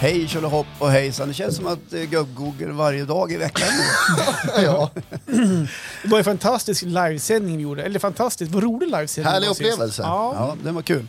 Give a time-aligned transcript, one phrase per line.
[0.00, 1.28] Hej tjolahopp och hejsan.
[1.28, 4.62] Det känns som att eh, gubb-Google varje dag i veckan nu.
[4.64, 4.90] ja.
[6.02, 7.82] Det var en fantastisk livesändning vi gjorde.
[7.82, 9.72] Eller fantastiskt, vad rolig livesändning Härlig det var sist.
[9.72, 10.02] upplevelse.
[10.02, 10.32] Ja.
[10.36, 11.08] Ja, den var kul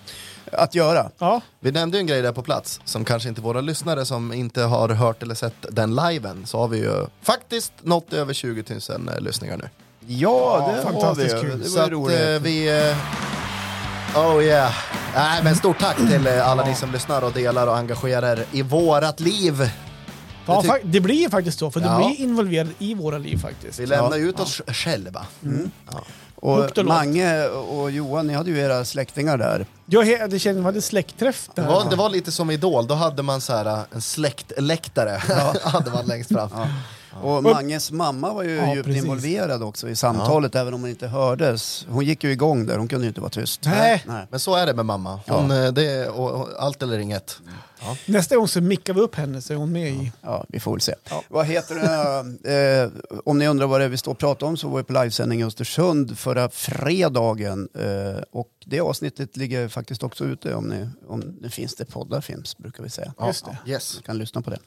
[0.51, 1.09] att göra.
[1.17, 1.41] ja.
[1.59, 4.61] Vi nämnde ju en grej där på plats som kanske inte våra lyssnare som inte
[4.61, 9.07] har hört eller sett den liven så har vi ju faktiskt nått över 20 000
[9.09, 9.69] eh, lyssningar nu.
[10.07, 10.81] Ja, det har vi.
[10.99, 11.59] fantastiskt kul.
[11.59, 12.41] Det Så var att ju eh, roligt.
[12.41, 12.89] vi...
[12.89, 12.97] Eh,
[14.15, 14.73] oh yeah.
[15.15, 18.45] Nej, men stort tack till eh, alla ni som lyssnar och delar och engagerar er
[18.51, 19.71] i vårat liv.
[20.45, 21.89] Ja, fa- det blir ju faktiskt så, för Ja.
[21.99, 23.79] du blir involverad i våra liv faktiskt.
[23.79, 24.23] Vi lämnar Ja.
[24.23, 25.25] ut oss själva.
[25.91, 25.99] Ja.
[26.35, 26.93] Och Lukt och låt.
[26.95, 29.65] Mange och Johan, ni hade ju era släktingar där.
[29.87, 31.69] He- det kändes, vi hade släktträff Det där.
[31.69, 35.21] var, det var lite som Idol, då hade man så här eh, en släktläktare
[35.63, 36.49] hade man längst fram.
[37.21, 39.03] Och Manges mamma var ju Ja, djupt precis.
[39.03, 41.85] involverad också i samtalet, även om hon inte hördes.
[41.89, 43.61] Hon gick ju igång där, hon kunde ju inte vara tyst.
[43.65, 44.03] Nej.
[44.07, 44.27] Nej.
[44.29, 45.19] Men så är det med mamma.
[45.27, 47.39] Hon, eh, det är, och, och, allt eller inget.
[47.81, 47.97] Ja.
[48.05, 50.11] Nästa gång så mickar vi upp henne så är hon med i...
[50.21, 50.95] Ja, vi får väl se.
[51.09, 51.23] Ja.
[51.29, 52.91] Vad heter det?
[52.93, 54.83] Eh, om ni undrar vad det är vi står och pratar om så var vi
[54.83, 57.69] på livesändning i Östersund förra fredagen.
[57.73, 62.21] Eh, och det avsnittet ligger faktiskt också ute om ni, om det finns det poddar
[62.21, 63.13] finns, brukar vi säga.
[63.27, 63.71] Just det.
[63.71, 63.95] Yes.
[63.97, 64.59] Ni kan lyssna på det.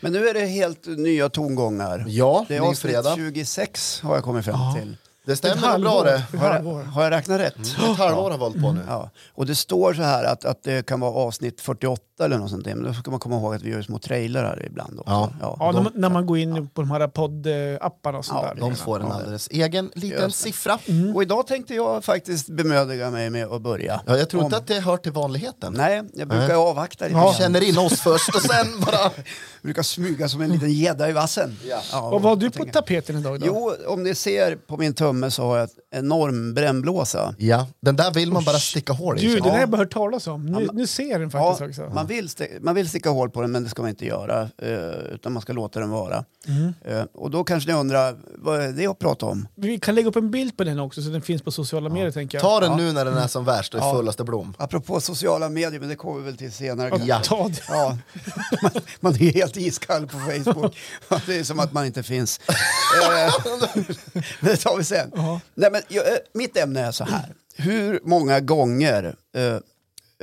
[0.00, 2.04] Men nu är det helt nya tongångar.
[2.08, 3.14] Ja, Det är avsnitt fredag.
[3.16, 4.74] 26 har jag kommit fram Ja.
[4.80, 4.96] till.
[5.26, 6.38] Det stämmer bra det.
[6.38, 7.54] Har jag, har jag räknat rätt?
[7.60, 8.80] Ett halvår har hållit på nu.
[8.88, 9.10] Ja.
[9.34, 12.64] Och det står så här att, att det kan vara avsnitt 48 eller något sånt
[12.64, 12.74] där.
[12.74, 15.10] Men då ska man komma ihåg att vi gör små trailrar ibland också.
[15.12, 15.32] Ja.
[15.40, 15.56] Ja.
[15.60, 18.54] Ja, när, de- man, när man går in på de här poddapparna och sånt Ja,
[18.54, 18.60] där.
[18.60, 19.14] De får en Ja.
[19.14, 20.78] alldeles egen liten siffra.
[21.14, 24.00] Och idag tänkte jag faktiskt bemödiga mig med att börja.
[24.06, 25.72] Ja, jag tror inte Om- att det hör till vanligheten.
[25.76, 26.56] Nej, jag brukar Nej.
[26.56, 27.34] avvakta lite Vi grann.
[27.34, 29.10] känner in oss först och sen bara...
[29.62, 31.56] brukar smyga som en liten gädda i vassen.
[31.92, 32.00] Ja.
[32.10, 33.40] Och vad har du jag på tänker- tapeten idag?
[33.40, 33.46] Då?
[33.46, 37.34] Jo, om ni ser på min tumme så har jag en enorm brännblåsa.
[37.38, 39.20] Ja, den där vill man bara sticka hål i.
[39.20, 39.52] Du, den jag.
[39.52, 40.46] har jag bara hört talas om.
[40.46, 41.94] Nu, Ja, nu ser jag den Ja, faktiskt också.
[41.94, 44.42] man, vill sti- man vill sticka hål på den men det ska man inte göra.
[44.62, 46.24] eh, utan man ska låta den vara.
[46.48, 46.74] Mm.
[46.84, 49.48] Eh, och då kanske ni undrar, vad är det att prata om?
[49.54, 52.10] Vi kan lägga upp en bild på den också så den finns på sociala medier
[52.10, 52.42] tänker jag.
[52.42, 52.76] Ta den Ja.
[52.76, 53.94] nu när den är som värst och i Ja.
[53.94, 54.54] fullaste blom.
[54.58, 56.88] Apropå sociala medier, men det kommer vi väl till senare.
[56.92, 57.20] Ja, Ja.
[57.24, 57.62] Ta det.
[57.68, 57.98] Ja,
[58.62, 58.70] man,
[59.00, 60.76] man är helt iskall på Facebook.
[61.26, 62.40] Det är som att man inte finns.
[62.92, 63.34] Eh,
[64.40, 65.12] det tar vi sen.
[65.14, 65.40] Ja.
[65.54, 67.34] Nej, men, jag, eh, mitt ämne är så här.
[67.56, 69.42] Hur många gånger eh,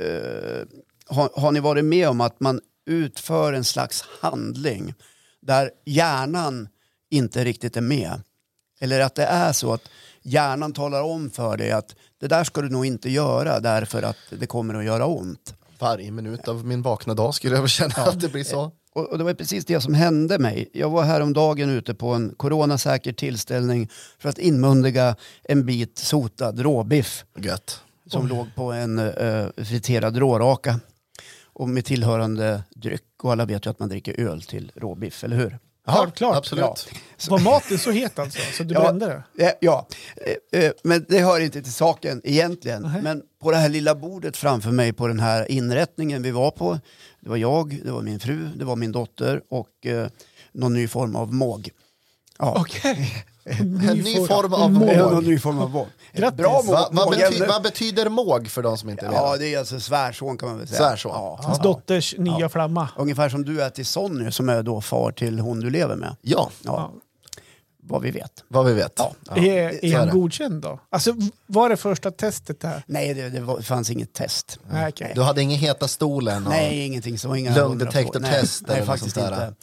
[0.06, 0.66] eh,
[1.06, 4.94] har, har ni varit med om att man utför en slags handling
[5.42, 6.68] där hjärnan
[7.10, 8.22] inte riktigt är med?
[8.80, 9.88] Eller att det är så att
[10.22, 14.16] hjärnan talar om för dig att det där ska du nog inte göra därför att
[14.30, 15.54] det kommer att göra ont.
[15.78, 18.72] Varje minut av min vakna dag skulle jag känna att det blir så.
[18.94, 20.68] Och, och det var precis det som hände mig.
[20.72, 27.24] Jag var häromdagen ute på en coronasäker tillställning för att inmundiga en bit sotad råbiff
[27.38, 27.80] Gött.
[28.06, 30.80] som låg på en uh, friterad råraka
[31.44, 33.02] och med tillhörande dryck.
[33.22, 35.58] Och alla vet ju att man dricker öl till råbiff, eller hur?
[35.86, 36.36] Ja, Självklart.
[36.36, 36.88] absolut.
[37.28, 38.38] Var maten så het alltså?
[38.52, 38.80] Så du Ja.
[38.80, 39.44] brände det?
[39.44, 39.86] Eh, Ja,
[40.52, 42.82] eh, eh, men det hör inte till saken egentligen.
[42.82, 43.02] Nej.
[43.02, 46.78] Men på det här lilla bordet framför mig på den här inrättningen vi var på,
[47.20, 50.06] det var jag, det var min fru, det var min dotter och eh,
[50.52, 51.70] någon ny form av måg.
[52.38, 52.56] Ja.
[52.60, 53.24] Okej.
[53.44, 54.88] En ny form av Måg.
[54.88, 55.86] Ja, någon ny form av måg.
[56.12, 56.36] Grattis.
[56.38, 56.74] Bra måg.
[56.74, 59.14] Va, vad, bety, vad betyder måg för de som inte vet?
[59.14, 60.78] Ja, det är alltså svärson kan man väl säga.
[60.78, 61.12] Svärson.
[61.14, 61.40] Ja.
[61.42, 62.88] Hans dotters nya flamma.
[62.96, 66.16] Ungefär som du är till Sonny som är då far till hon du lever med.
[66.20, 66.92] Ja, Ja,
[67.90, 68.44] vad vi vet.
[68.48, 68.92] vad vi vet.
[68.96, 69.12] Ja.
[69.28, 69.36] Ja.
[69.36, 70.12] är är han det.
[70.12, 70.80] godkänd då?
[70.90, 71.14] Alltså,
[71.46, 72.82] var det första testet där?
[72.86, 74.58] Nej, det, det var, fanns inget test.
[74.70, 75.12] Nej, okej.
[75.14, 76.46] Du hade ingen heta stolen?
[76.46, 76.52] Och...
[76.52, 77.18] Nej, ingenting.
[77.18, 79.46] Så inga Lögndetektortest Nej, nej faktiskt sånt där.
[79.48, 79.54] inte.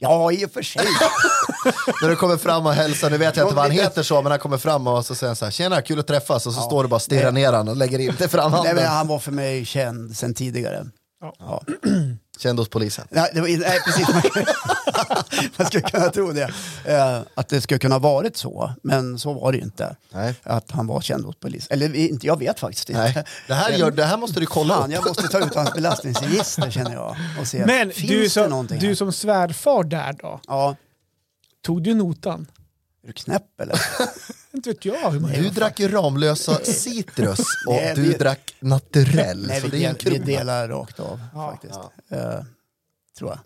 [0.00, 0.82] Ja, i och för sig.
[2.02, 4.02] När du kommer fram och hälsar, nu vet jag inte vad han Ja, det- heter
[4.02, 6.46] så, men han kommer fram och så säger han så här, tjena kul att träffas,
[6.46, 8.76] och så står du bara och stirrar ner han och lägger inte fram Nej, handen.
[8.76, 10.86] men han var för mig känd sedan tidigare.
[11.20, 11.34] Ja.
[11.38, 11.62] Ja.
[12.38, 13.06] Känd hos polisen.
[13.10, 14.08] Nej, det var, nej, precis.
[14.08, 14.22] Man,
[15.56, 16.50] man skulle kunna tro det.
[16.84, 19.96] Eh, att det skulle kunna ha varit så, men så var det ju inte.
[20.12, 20.34] Nej.
[20.42, 21.66] Att han var känd hos polis.
[21.70, 23.02] Eller inte, jag vet faktiskt inte.
[23.02, 23.24] Nej.
[23.46, 24.94] Det, här gör, det här måste du kolla Fan, upp.
[24.94, 27.16] jag måste ta ut hans belastningsregister känner jag.
[27.40, 28.94] Och se, Men finns du det som, någonting du här?
[28.94, 30.40] som svärfar där då?
[30.46, 30.76] Ja,
[31.66, 32.46] Tog du notan?
[33.08, 33.80] Är du knäpp eller?
[34.52, 35.50] Inte vet jag hur man Du gör.
[35.50, 39.46] drack ju Ramlösa citrus och Nej, du vi- drack naturell.
[39.46, 40.24] Nej, så vi, det är en del, vi krona.
[40.38, 41.50] delar rakt av Ja.
[41.50, 41.78] faktiskt.
[42.10, 42.44] Eh,
[43.18, 43.38] tror jag.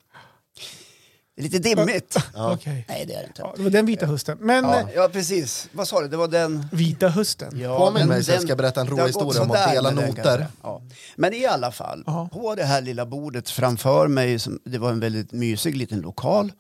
[1.35, 2.17] Det är lite dimmigt.
[2.35, 2.85] Okej.
[2.89, 3.43] Nej, det är det inte.
[3.43, 4.39] Ja, det var den vita hösten.
[4.41, 5.69] Men Ja, eh, ja, precis.
[5.73, 6.09] Vad sa du?
[6.09, 6.69] Det var den...
[6.73, 7.59] vita hösten?
[7.61, 10.47] Ja, Påminn men mig så jag ska berätta en rolig historia om att dela noter.
[10.63, 10.83] Ja.
[11.17, 12.29] Men i alla fall, Ja.
[12.33, 16.53] på det här lilla bordet framför mig, som, det var en väldigt mysig liten lokal,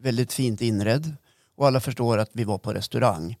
[0.00, 1.16] väldigt fint inredd
[1.62, 3.36] och alla förstår att vi var på restaurang.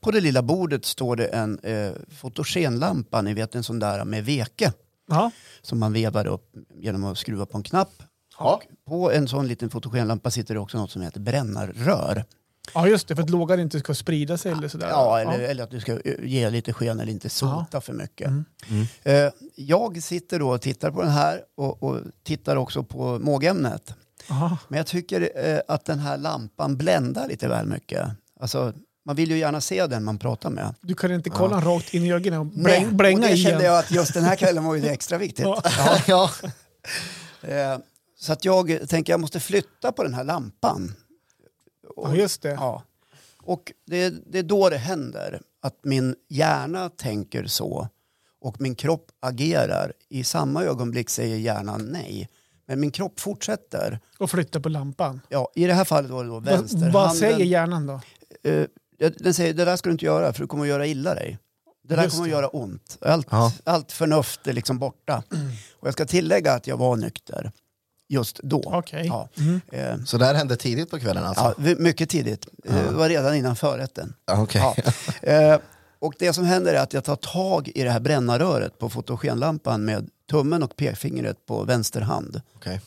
[0.00, 4.24] På det lilla bordet står det en eh, fotogenlampa, ni vet en sån där med
[4.24, 4.72] veke
[5.10, 5.30] Ja.
[5.62, 8.02] som man vevar upp genom att skruva på en knapp.
[8.38, 12.24] Och på en sån liten fotogenlampa sitter det också något som heter brännarrör.
[12.74, 13.16] Ja, just det.
[13.16, 14.88] För att lågan inte ska sprida sig eller sådär.
[14.88, 18.26] Ja, eller, eller att du ska eh, ge lite sken eller inte sota för mycket.
[18.28, 18.46] Mm.
[19.02, 23.94] Eh, Jag sitter då och tittar på den här och, och tittar också på mågämnet.
[24.30, 24.58] Aha.
[24.68, 28.08] Men jag tycker eh, att den här lampan bländar lite väl mycket.
[28.40, 28.72] Alltså,
[29.04, 30.74] man vill ju gärna se den man pratar med.
[30.80, 31.70] Du kan inte kolla ja.
[31.70, 33.66] rakt in i ögonen och Nej, bläng, blänga och det kände den.
[33.66, 35.44] jag att just den här kvällen var ju det extra viktigt.
[35.64, 36.00] Ja.
[36.06, 36.30] ja.
[37.42, 37.78] Eh,
[38.18, 40.94] Så att jag tänker jag måste flytta på den här lampan.
[41.96, 42.48] Ja, just det.
[42.50, 42.82] Ja.
[43.42, 47.88] Och det, det är då det händer att min hjärna tänker så
[48.40, 49.92] och min kropp agerar.
[50.08, 52.28] I samma ögonblick säger hjärnan nej.
[52.68, 54.00] Men min kropp fortsätter.
[54.18, 55.20] Och flytta på lampan.
[55.28, 56.92] Ja, I det här fallet var det då Vad, vänsterhanden.
[56.92, 58.00] vad säger hjärnan då?
[58.50, 58.66] Eh,
[59.18, 61.38] den säger det där ska du inte göra för du kommer att göra illa dig.
[61.88, 62.98] Det där Just kommer att göra ont.
[63.00, 63.52] Allt, Ja.
[63.64, 65.22] allt förnuft är liksom borta.
[65.80, 67.52] Och jag ska tillägga att jag var nykter
[68.08, 68.62] just då.
[68.66, 69.06] Okej.
[69.06, 69.28] Ja.
[69.38, 69.60] Mm.
[69.72, 71.54] Eh, Så det här hände tidigt på kvällen alltså?
[71.58, 72.48] ja, mycket tidigt.
[72.64, 74.14] Eh, Det var redan innan förrätten.
[74.26, 74.42] Ja.
[74.42, 74.62] Okej.
[74.62, 74.74] Ja.
[75.32, 75.58] Eh,
[76.00, 79.84] och det som händer är att jag tar tag i det här brännaröret på fotogenlampan
[79.84, 82.40] med tummen och pekfingret på vänster hand.
[82.56, 82.80] Okej.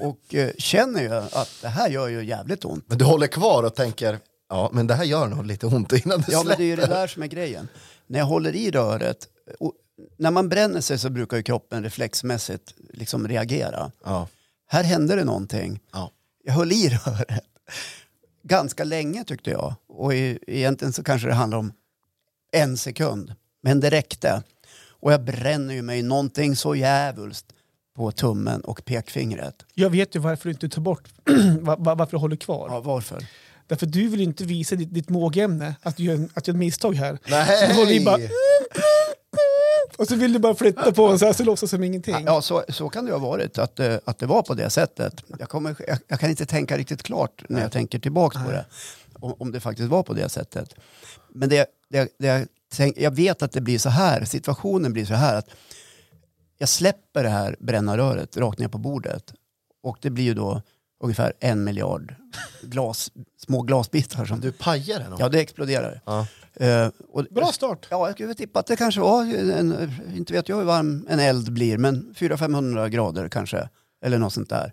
[0.00, 2.84] Och eh, känner ju att det här gör ju jävligt ont.
[2.88, 4.18] Men du håller kvar och tänker,
[4.48, 6.56] ja men det här gör nog lite ont innan det Ja, men släpper.
[6.62, 7.68] det är ju det där som är grejen.
[8.06, 9.28] När jag håller i röret,
[9.60, 9.72] och
[10.18, 13.90] när man bränner sig så brukar ju kroppen reflexmässigt liksom reagera.
[14.04, 14.28] Ja.
[14.66, 15.80] Här hände det någonting.
[15.92, 16.10] Ja.
[16.44, 17.44] Jag höll i röret
[18.42, 19.74] ganska länge tyckte jag.
[19.88, 21.72] Och i, egentligen så kanske det handlar om
[22.54, 23.34] en sekund.
[23.62, 24.42] Men det räckte.
[25.00, 27.46] Och jag bränner ju mig någonting så jävulst
[27.96, 29.54] på tummen och pekfingret.
[29.74, 31.08] Jag vet ju varför du inte tar bort,
[31.60, 32.68] va- va- varför du håller kvar.
[32.70, 33.26] Ja, varför?
[33.66, 36.54] Därför du vill inte visa ditt, ditt mågämne att du gör, en- att du gör
[36.56, 37.18] ett misstag här.
[37.28, 37.98] Nej!
[37.98, 38.18] Du bara-
[39.98, 42.16] Och så vill du bara flytta på den så här så låtsas som ingenting.
[42.26, 44.70] Ja, så, så kan det ju ha varit, att, eh, att det var på det
[44.70, 45.24] sättet.
[45.38, 48.64] Jag, kommer, jag, jag kan inte tänka riktigt klart när jag tänker tillbaka på det,
[49.20, 50.74] om, om det faktiskt var på det sättet.
[51.28, 52.46] Men det, det, det, jag
[52.76, 55.48] tänk, jag vet att det blir så här, situationen blir så här att
[56.58, 59.32] jag släpper det här brännaröret rakt ner på bordet
[59.82, 60.62] och det blir ju då
[61.00, 62.14] ungefär en miljard
[62.62, 64.24] glas, små glasbitar.
[64.24, 65.16] Som, Du pajar den?
[65.18, 66.00] ja, det exploderar.
[66.04, 66.26] Ja.
[66.54, 67.86] Eh, och, Bra start.
[67.90, 71.20] Ja, jag skulle tippa att det kanske var, en, inte vet jag hur varm en
[71.20, 73.68] eld blir, men 400-500 grader kanske.
[74.04, 74.72] Eller något sånt där.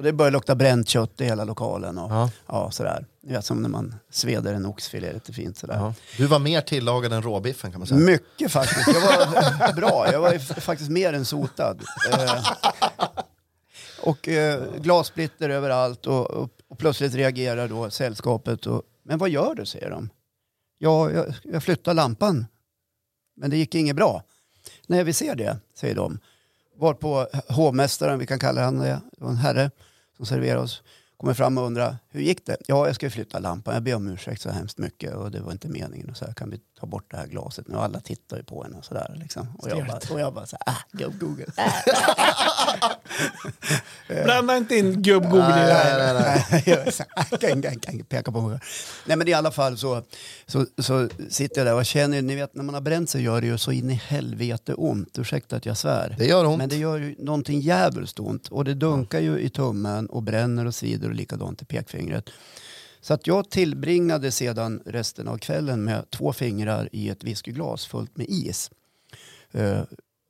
[0.00, 1.98] Och det börjar lukta bränt kött i hela lokalen.
[1.98, 2.30] Och, ja.
[2.46, 2.70] Ja.
[2.70, 3.06] sådär.
[3.22, 5.74] Ni vet som när man sveder en oxfilé lite fint sådär.
[5.74, 5.94] Ja.
[6.16, 8.00] Du var mer tillagad än råbiffen kan man säga.
[8.00, 8.88] Mycket faktiskt.
[8.88, 10.12] Jag var bra.
[10.12, 11.80] Jag var faktiskt mer än sotad.
[12.12, 12.44] Eh,
[14.02, 18.66] och eh, glassplitter överallt och, och, och plötsligt reagerar då sällskapet.
[18.66, 20.10] Och, men vad gör du, säger de.
[20.78, 22.46] Ja, jag, jag flyttar lampan.
[23.36, 24.22] Men det gick inget bra.
[24.86, 26.18] Nej, vi ser det, säger de.
[26.76, 29.70] Var på hovmästaren, vi kan kalla han det, det var en herre
[30.20, 30.82] som serverar oss,
[31.16, 32.56] kommer fram och undrar hur gick det?
[32.66, 33.74] Ja, jag ska flytta lampan.
[33.74, 36.10] Jag ber om ursäkt så hemskt mycket och det var inte meningen.
[36.10, 37.76] Och så här, kan vi ta bort det här glaset nu?
[37.76, 39.16] Alla tittar ju på en och sådär.
[39.16, 39.48] Liksom.
[39.58, 41.46] Och, jag bara, och jag bara så här, ah, go Google.
[44.24, 46.14] Blanda inte in gubb-Google i det här.
[46.14, 46.46] nej, nej.
[46.50, 48.58] Nej, jag så här, kan, kan, kan peka på mig.
[49.06, 50.02] Nej men i alla fall så,
[50.46, 53.40] så, så sitter jag där och känner, ni vet när man har bränt sig gör
[53.40, 55.18] det ju så in i helvete ont.
[55.18, 56.14] Ursäkta att jag svär.
[56.18, 56.58] Det gör ont.
[56.58, 60.66] Men det gör ju någonting jävligt ont och det dunkar ju i tummen och bränner
[60.66, 61.99] och svider och likadant i pekfingret.
[63.00, 68.16] Så att jag tillbringade sedan resten av kvällen med två fingrar i ett whiskyglas fullt
[68.16, 68.70] med is.
[69.54, 69.82] Uh,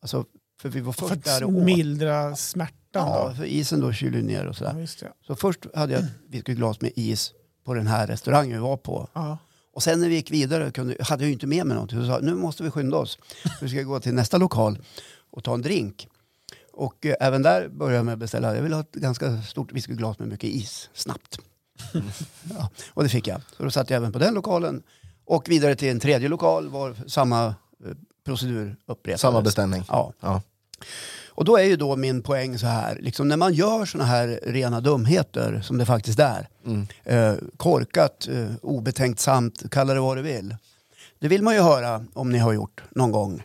[0.02, 0.24] alltså,
[0.60, 1.64] för vi var För först där att och åt.
[1.64, 3.34] mildra smärtan Ja, då.
[3.34, 4.88] för isen då kyler ner och sådär.
[5.00, 5.08] Ja.
[5.26, 7.32] Så först hade jag ett whiskyglas med is
[7.64, 9.08] på den här restaurangen vi var på.
[9.12, 9.38] Ja.
[9.72, 12.00] Och sen när vi gick vidare kunde, hade jag ju inte med mig någonting.
[12.00, 13.18] Så sa, nu måste vi skynda oss.
[13.60, 14.78] Vi ska gå till nästa lokal
[15.30, 16.08] och ta en drink.
[16.72, 19.72] Och eh, även där började jag med att beställa, jag vill ha ett ganska stort
[19.72, 21.38] whiskyglas med mycket is, snabbt.
[22.58, 23.40] ja, och det fick jag.
[23.56, 24.82] Så då satt jag även på den lokalen.
[25.24, 27.54] Och vidare till en tredje lokal var samma eh,
[28.24, 29.20] procedur upprepades.
[29.20, 29.82] Samma beställning.
[29.88, 30.12] Ja.
[30.20, 30.42] Ja.
[31.28, 34.40] Och då är ju då min poäng så här, liksom när man gör såna här
[34.42, 36.86] rena dumheter som det faktiskt är, Mm.
[37.04, 40.56] eh, korkat, eh, obetänksamt, kalla det vad du vill.
[41.18, 43.42] Det vill man ju höra om ni har gjort någon gång.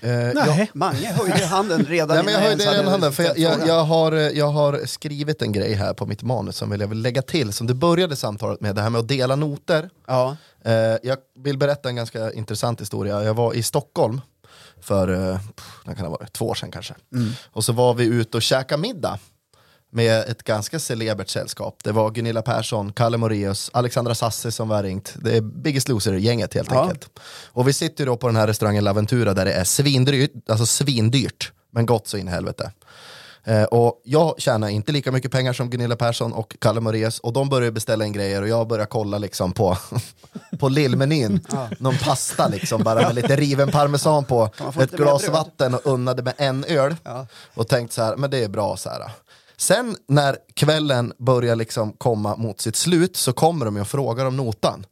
[0.00, 0.32] Nej.
[0.34, 3.84] jag- Mange höjde handen redan Nej, men jag höjde hade handen för jag, jag, jag,
[3.84, 7.22] har, eh, jag har skrivit en grej här på mitt manus som jag vill lägga
[7.22, 9.90] till som du började samtalet med, det här med att dela noter.
[10.06, 13.22] Ja, Eh, jag vill berätta en ganska intressant historia.
[13.22, 14.20] Jag var i Stockholm
[14.80, 15.06] för
[15.56, 16.32] pff, när kan det ha varit?
[16.32, 16.94] två år sedan kanske.
[17.52, 19.18] Och så var vi ute och käkade middag
[19.90, 21.80] med ett ganska celebert sällskap.
[21.84, 25.14] Det var Gunilla Persson, Kalle Moraeus, Alexandra Sassi som var ringt.
[25.16, 26.82] Det är Biggest Loser-gänget helt Ja.
[26.82, 27.10] enkelt.
[27.46, 31.52] Och vi sitter då på den här restaurangen Laventura där det är svindyrt, alltså svindyrt
[31.70, 32.72] men gott så in i helvete.
[33.44, 37.32] Eh, och jag tjänar inte lika mycket pengar som Gunilla Persson och Kalle Moraeus och
[37.32, 39.78] de börjar beställa in grejer och jag börjar kolla liksom på,
[40.58, 41.40] på lillmenyn.
[41.78, 46.34] Någon pasta liksom, bara med lite riven parmesan på, ett glas vatten och unnade med
[46.36, 46.96] en öl.
[47.04, 47.26] Ja.
[47.54, 49.10] Och tänkte så här, men det är bra så här.
[49.60, 54.36] Sen när kvällen börjar liksom komma mot sitt slut så kommer de och frågar om
[54.36, 54.86] notan.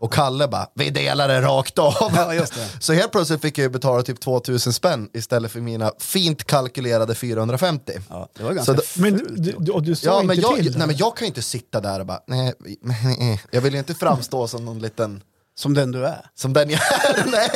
[0.00, 1.94] Och Kalle bara, vi delar det rakt av.
[2.16, 2.68] Ja, just det.
[2.80, 7.92] Så helt plötsligt fick jag betala typ 2000 spänn istället för mina fint kalkylerade 450.
[8.10, 10.40] Ja, det var ganska Så då- Men du, du, och du sa Ja, inte men
[10.40, 10.78] jag, till?
[10.78, 13.78] nej, men jag kan ju inte sitta där och bara, nej, nej, jag vill ju
[13.78, 15.22] inte framstå som någon liten,
[15.58, 16.26] Som den du är.
[16.34, 17.24] som den jag är.
[17.30, 17.50] Nej,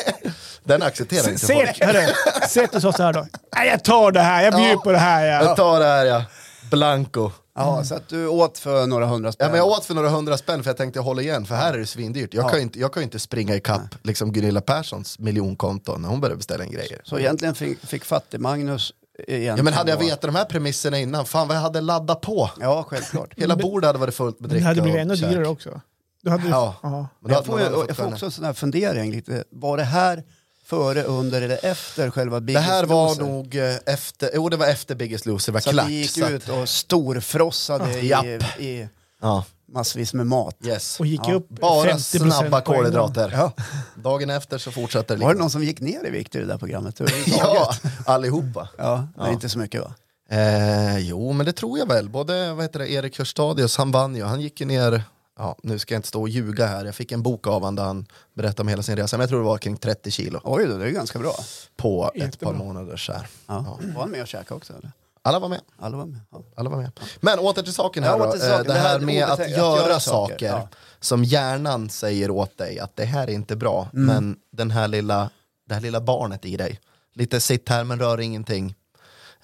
[0.65, 1.81] den accepterar inte folk.
[1.81, 2.07] hörru,
[2.49, 3.27] säg att du sa så här då.
[3.57, 4.81] Nej, jag tar det här, jag bjuder Ja.
[4.85, 5.25] på det här.
[5.27, 5.45] Ja.
[5.45, 6.25] Jag tar det här ja,
[6.71, 7.31] blanco.
[7.55, 9.45] Ja, så att du åt för några hundra spänn.
[9.45, 11.55] Ja, men jag åt för några hundra spänn för jag tänkte jag håller igen, för
[11.55, 12.35] här är det svindyrt.
[12.35, 12.49] Jag, Ja.
[12.49, 16.21] kan, ju inte, jag kan ju inte springa ikapp liksom Gunilla Perssons miljonkonto när hon
[16.21, 17.01] börjar beställa in grejer.
[17.05, 18.93] Så egentligen fick, fick fattig-Magnus
[19.29, 22.51] Ja, men hade jag vetat de här premisserna innan, fan vad jag hade laddat på.
[22.61, 23.35] Ja, självklart.
[23.37, 25.81] Hela bordet hade varit fullt med Det dricka hade blivit ännu dyrare också.
[26.23, 26.75] Du hade, Ja.
[26.83, 26.89] då
[27.29, 29.45] Jag hade får, fått jag får en- också en sån här fundering lite.
[29.51, 30.25] Var det här
[30.67, 33.23] före, under eller efter själva Det Biggest här var Loser?
[33.23, 35.89] nog eh, efter, jo det var efter Biggest Loser var Så klart.
[35.89, 38.25] vi gick så ut och storfrossade i, Japp.
[38.61, 38.89] i
[39.21, 40.57] ja, massvis med mat.
[40.65, 41.01] yes.
[41.01, 41.99] Och gick Ja, upp Bara 50%
[42.31, 43.31] snabba kolhydrater.
[43.33, 43.53] Ja.
[43.95, 45.43] Dagen efter så fortsätter det Var det lika.
[45.43, 47.01] någon som gick ner i vikt i det där programmet?
[47.27, 47.75] Ja,
[48.07, 48.69] allihopa.
[48.79, 49.33] ja, men Ja.
[49.33, 49.95] inte så mycket va?
[50.31, 52.09] Eh, jo, men det tror jag väl.
[52.09, 54.25] Både vad heter det, Erik Hörstadius, han vann ju.
[54.25, 55.03] Han gick ju ner,
[55.39, 56.85] ja, nu ska jag inte stå och ljuga här.
[56.85, 59.17] Jag fick en bok av honom där han berättade om hela sin resa.
[59.17, 61.35] Men jag tror det var kring 30 kilo Oj då, det är ganska bra.
[61.77, 62.49] på ett Jättebra.
[62.53, 62.97] par månader.
[62.97, 63.27] Så här.
[63.47, 63.79] Ja.
[63.95, 64.73] Var han med och käkade också?
[64.73, 64.93] Eller?
[65.23, 65.61] Alla var med.
[65.79, 66.21] Alla var med?
[66.31, 66.43] Ja.
[66.57, 66.91] Alla var med.
[67.21, 68.67] Men åter till saken här Ja, till Eh, saken.
[68.67, 70.69] Det Det här med att att göra, göra saker, saker, ja.
[71.01, 73.89] som hjärnan säger åt dig att det här är inte bra.
[73.93, 74.07] Mm.
[74.07, 75.31] Men den här lilla,
[75.69, 76.81] det här lilla barnet i dig.
[77.15, 78.75] Lite sitt här men rör ingenting.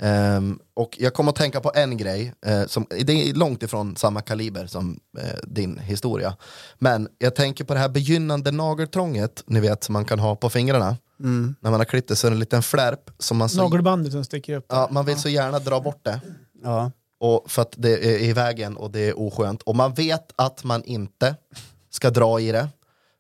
[0.02, 3.96] Ehm, och jag kommer att tänka på en grej, eh, som, det är långt ifrån
[3.96, 6.36] samma kaliber som eh, din historia.
[6.78, 10.50] Men jag tänker på det här begynnande nageltrånget, ni vet som man kan ha på
[10.50, 10.96] fingrarna.
[11.20, 11.54] Mm.
[11.60, 14.12] När man har klippt det så är det en liten flärp som man, så, Nagelbandet
[14.12, 14.66] som sticker upp.
[14.68, 16.20] ja, man vill så gärna dra bort det.
[16.62, 16.90] Ja.
[17.20, 19.62] Och för att det är i vägen och det är oskönt.
[19.62, 21.36] Och man vet att man inte
[21.90, 22.68] ska dra i det.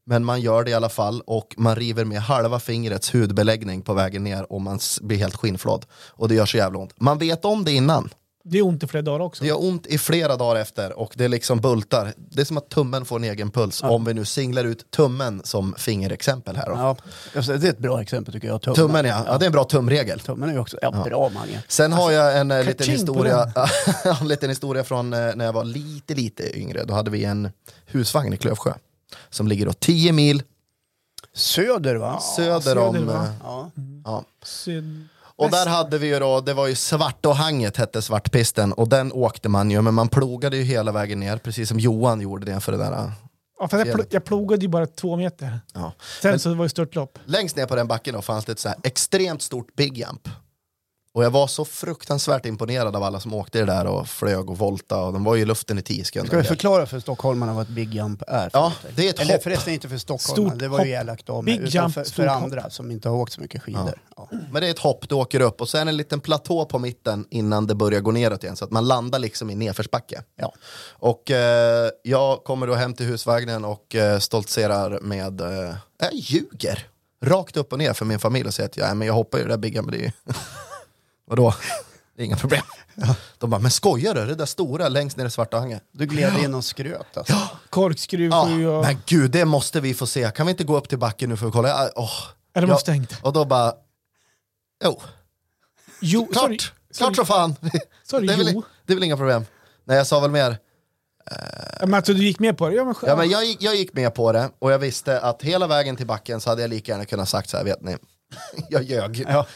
[0.06, 3.94] Men man gör det i alla fall och man river med halva fingrets hudbeläggning på
[3.94, 5.86] vägen ner och man blir helt skinnflådd.
[6.10, 7.00] Och det gör så jävla ont.
[7.00, 8.10] Man vet om det innan.
[8.44, 9.44] Det är ont i flera dagar också.
[9.44, 12.12] Det gör ont i flera dagar efter och det liksom bultar.
[12.16, 13.82] Det är som att tummen får en egen puls.
[13.82, 16.66] Om vi nu singlar ut tummen som fingerexempel här.
[16.66, 16.72] Då.
[16.72, 16.96] Ja,
[17.46, 18.62] det är ett bra exempel tycker jag.
[18.62, 19.24] Tummen, Tummen ja.
[19.26, 20.20] ja, det är en bra tumregel.
[20.20, 21.62] Tummen är också, ja, bra Mange.
[21.68, 23.52] Sen har jag en eh, liten historia,
[24.20, 26.84] en liten historia från eh, när jag var lite, lite yngre.
[26.84, 27.50] Då hade vi en
[27.86, 28.72] husvagn i Klövsjö
[29.30, 30.42] som ligger då 10 mil
[31.34, 32.20] Söder va?
[32.20, 33.06] söder söder, om...
[33.06, 33.24] va?
[33.26, 33.70] eh, Ja.
[34.04, 34.24] Ja.
[34.42, 35.08] Syd...
[35.36, 39.48] Och där hade vi ju då, det var ju Svartåhanget hette Svartpisten och den åkte
[39.48, 42.72] man ju, men man plogade ju hela vägen ner, precis som Johan gjorde det för
[42.72, 42.92] det där.
[42.92, 43.10] eh,
[43.58, 44.12] Ja, för jag, pl- Fjället.
[44.12, 45.60] jag plogade ju bara två meter.
[45.74, 45.92] Ja.
[46.22, 47.18] Sen så var det störtlopp.
[47.24, 50.28] Längst ner på den backen då fanns det ett så här extremt stort big jump.
[51.14, 54.58] Och jag var så fruktansvärt imponerad av alla som åkte det där och flög och
[54.58, 56.48] volta och de var ju i luften i 10 Ska vi sekunder.
[56.48, 58.50] förklara för stockholmarna vad ett big jump är?
[58.52, 59.42] Ja, det är ett Eller hopp.
[59.42, 61.02] förresten inte för stockholmarna, Stort det var ju hopp.
[61.02, 61.68] elakt av Big mig.
[61.68, 62.42] Utan jump, för, för hopp.
[62.42, 64.00] andra som inte har åkt så mycket skidor.
[64.16, 64.28] Ja.
[64.50, 67.26] Men det är ett hopp, du åker upp och sen en liten platå på mitten
[67.30, 70.22] innan det börjar gå neråt igen så att man landar liksom i nedförsbacke.
[70.36, 70.52] Ja.
[70.92, 76.86] Och eh, jag kommer då hem till husvagnen och eh, stoltserar med, eh, jag ljuger.
[77.24, 79.44] Rakt upp och ner för min familj och säger att ja, men jag hoppar ju
[79.44, 80.10] det där bigga men det är ju,
[81.26, 81.54] vadå?
[82.16, 82.62] Det är inga problem.
[83.38, 84.26] De bara, men skojar du?
[84.26, 85.80] Det där stora längst ner i Svartåhange.
[85.92, 87.34] Du gled in och skröt alltså.
[87.70, 88.84] Korkskruv Ja, och...
[88.84, 90.30] men gud, det måste vi få se.
[90.30, 91.68] Kan vi inte gå upp till backen nu för att kolla?
[91.68, 92.10] Ja, åh.
[92.54, 93.12] Är de Ja, stängt?
[93.22, 93.72] Och då bara,
[94.84, 95.00] jo,
[96.00, 96.58] Jo, sorry.
[96.58, 97.56] klart, klart som fan.
[98.02, 99.44] Sorry, det, är väl, det är väl inga problem.
[99.84, 100.58] Nej, jag sa väl mer,
[101.80, 102.74] Ja, Men alltså, du gick med på det?
[102.74, 105.42] Ja, men, ja, men jag, gick- jag gick med på det och jag visste att
[105.42, 107.96] hela vägen till backen så hade jag lika gärna kunnat sagt så här, vet ni,
[108.68, 109.24] jag ljög.
[109.28, 109.46] Ja.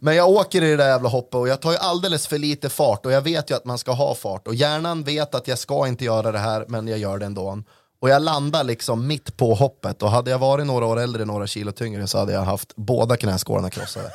[0.00, 2.68] Men jag åker i det där jävla hoppet och jag tar ju alldeles för lite
[2.68, 5.58] fart och jag vet ju att man ska ha fart och hjärnan vet att jag
[5.58, 7.62] ska inte göra det här men jag gör det ändå.
[8.00, 11.46] Och jag landar liksom mitt på hoppet och hade jag varit några år äldre, några
[11.46, 14.12] kilo tyngre så hade jag haft båda knäskålarna krossade.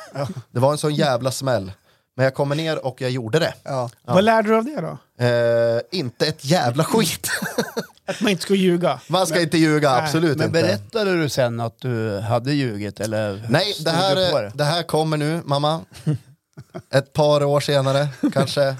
[0.50, 1.72] Det var en sån jävla smäll.
[2.20, 3.54] Men jag kommer ner och jag gjorde det.
[3.62, 3.90] Ja.
[4.04, 5.24] Vad lärde du av det då?
[5.24, 7.30] Eh, inte ett jävla skit.
[8.06, 9.00] Att man inte ska ljuga?
[9.08, 10.62] Man ska inte ljuga, Nej, absolut Men inte.
[10.62, 14.52] berättade du sen att du hade ljugit eller Nej, det här, det?
[14.54, 15.80] det här kommer nu, mamma.
[16.94, 18.76] Ett par år senare, kanske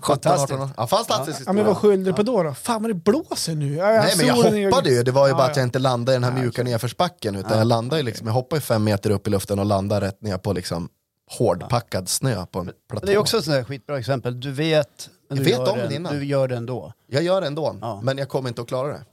[0.00, 0.52] 17, Fantastiskt.
[0.52, 0.70] 18 år.
[0.76, 2.42] Ja, Ja, men vad skyllde du på då?
[2.42, 2.54] då?
[2.54, 3.74] Fan vad det blåser nu.
[3.74, 5.50] Ja, Nej men jag hoppade ju, det var ju Ja, bara ja.
[5.50, 8.34] att jag inte landade i den här mjuka nedförsbacken utan jag landade ju liksom, jag
[8.34, 10.88] hoppade ju fem meter upp i luften och landade rätt ner på liksom
[11.30, 13.06] hårdpackad snö på en platå.
[13.06, 14.40] Det är också ett sånt där skitbra exempel.
[14.40, 16.14] Du vet, men Jag du vet gör om det innan.
[16.18, 16.92] du gör det ändå.
[17.06, 18.00] Jag gör det ändå, Ja.
[18.02, 19.04] men jag kommer inte att klara det.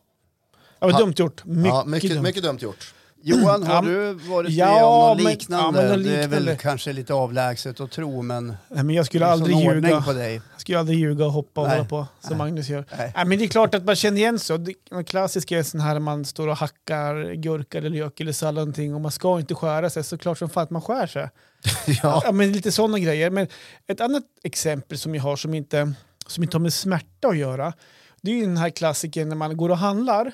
[0.79, 1.45] Ja, men Ha- dumt gjort.
[1.45, 2.21] Mycket, ja, mycket, dumt.
[2.23, 2.93] mycket dumt gjort.
[3.27, 5.81] Johan, har du varit ja, med om något men- liknande?
[5.81, 6.55] ja, men något Det är väl liknande.
[6.55, 10.01] kanske lite avlägset att tro, men Nej, men jag skulle aldrig ljuga.
[10.01, 10.33] på dig.
[10.51, 11.77] Jag skulle aldrig ljuga och hoppa och Nej.
[11.77, 12.85] hålla på som Magnus gör.
[12.97, 13.11] Nej.
[13.15, 14.57] Nej, men det är klart att man känner igen sig.
[14.59, 18.95] Det klassiska är sån här man står och hackar gurka eller lök eller sallad någonting
[18.95, 20.03] och man ska inte skära sig.
[20.03, 21.29] Så klart som fan att man skär sig.
[22.03, 22.21] Ja.
[22.25, 23.29] Ja, men lite sådana grejer.
[23.29, 23.47] Men
[23.87, 25.93] ett annat exempel som jag har som inte,
[26.27, 27.73] som inte har med smärta att göra.
[28.21, 30.31] Det är ju den här klassiken när man går och handlar.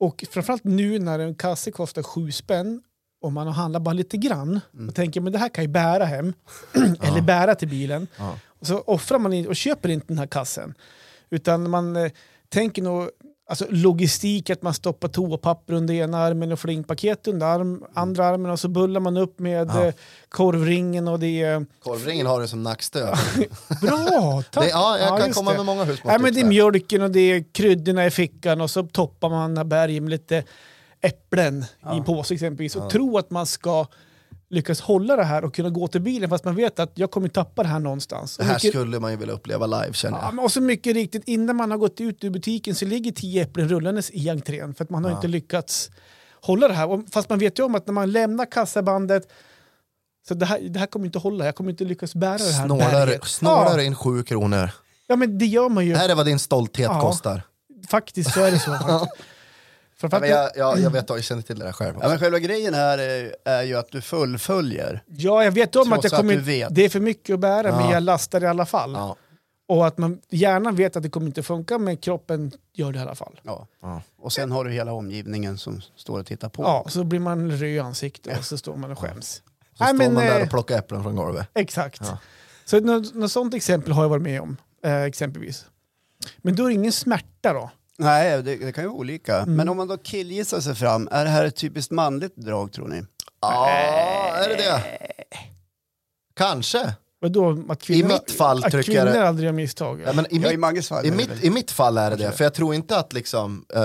[0.00, 2.82] Och framförallt nu när en kasse kostar sju spänn
[3.20, 6.32] och man handlar bara lite grann och tänker men det här kan jag bära hem
[7.02, 8.06] eller bära till bilen.
[8.60, 10.74] Så offrar man och köper inte den här kassen.
[11.30, 12.12] Utan man eh,
[12.48, 13.10] tänker nog
[13.48, 18.50] alltså, logistik, att man stoppar toapapper under ena armen och flingpaket under arm, andra armen
[18.50, 19.84] och så bullar man upp med Ja.
[19.84, 19.94] eh,
[20.28, 21.66] korvringen och det är...
[21.82, 23.18] Korvringen har du som nackstöd.
[23.82, 24.42] Bra!
[24.52, 24.64] Tack!
[24.64, 25.56] Det, ja, jag kan just komma det.
[25.56, 26.20] med många Nej, husmått.
[26.20, 30.04] men det är mjölken och det är kryddorna i fickan och så toppar man bergen
[30.04, 30.44] med lite
[31.00, 32.76] äpplen i en påse exempelvis.
[32.76, 33.86] Och tro att man ska
[34.50, 37.28] lyckas hålla det här och kunna gå till bilen fast man vet att jag kommer
[37.28, 38.36] tappa det här någonstans.
[38.36, 40.34] Det här mycket- skulle man ju vilja uppleva live känner Ja, jag.
[40.34, 43.42] men och så mycket riktigt, innan man har gått ut ur butiken så ligger tio
[43.42, 45.90] äpplen rullandes i entrén för att man har inte lyckats
[46.42, 46.88] hålla det här.
[46.90, 49.28] Och Fast man vet ju om att när man lämnar kassabandet
[50.28, 52.66] så det här, det här kommer inte hålla, jag kommer inte lyckas bära det här
[52.66, 53.24] Snålar, berget.
[53.24, 54.70] snålar Ja, in sju kronor.
[55.06, 55.92] ja, men det gör man ju.
[55.92, 57.00] Det här är vad din stolthet Ja.
[57.00, 57.42] kostar.
[57.88, 58.70] Faktiskt så är det så.
[60.02, 61.96] Ja, men jag, jag, jag vet, jag känner till det där själv.
[62.02, 65.02] Ja, men själva grejen här är, är ju att du fullföljer.
[65.06, 66.74] Ja, jag vet om att, jag att kommer, du vet.
[66.74, 67.92] det är för mycket att bära, men Ja.
[67.92, 68.92] jag lastar i alla fall.
[68.92, 69.16] Ja.
[69.68, 73.02] Och att man gärna vet att det kommer inte funka, men kroppen gör det i
[73.02, 73.40] alla fall.
[73.42, 73.66] Ja.
[73.82, 74.02] Ja.
[74.18, 76.62] Och sen har du hela omgivningen som står och tittar på.
[76.62, 79.42] Ja, så blir man röd i ansiktet och så står man och skäms.
[79.78, 81.46] Så Nej, står men, man där eh, och plockar äpplen från golvet.
[81.54, 82.00] Exakt.
[82.04, 82.18] Ja.
[82.64, 84.56] Så något, något sånt exempel har jag varit med om.
[84.84, 85.66] Eh, exempelvis.
[86.38, 87.70] Men då är det ingen smärta då?
[87.98, 89.36] Nej, det, det kan ju vara olika.
[89.38, 89.54] Mm.
[89.54, 92.88] Men om man då killgissar sig fram, är det här ett typiskt manligt drag tror
[92.88, 93.02] ni?
[93.40, 93.68] Ja,
[94.44, 94.82] är det det?
[96.36, 96.94] Kanske.
[97.20, 100.02] Vadå, att kvinnor, mitt fall att tycker jag kvinnor det- aldrig gör misstag?
[100.06, 101.70] Ja, men i, Ja, i mitt, Magges fall i, är det mitt, väl- I mitt
[101.70, 103.82] fall är det det, för jag tror inte att liksom eh,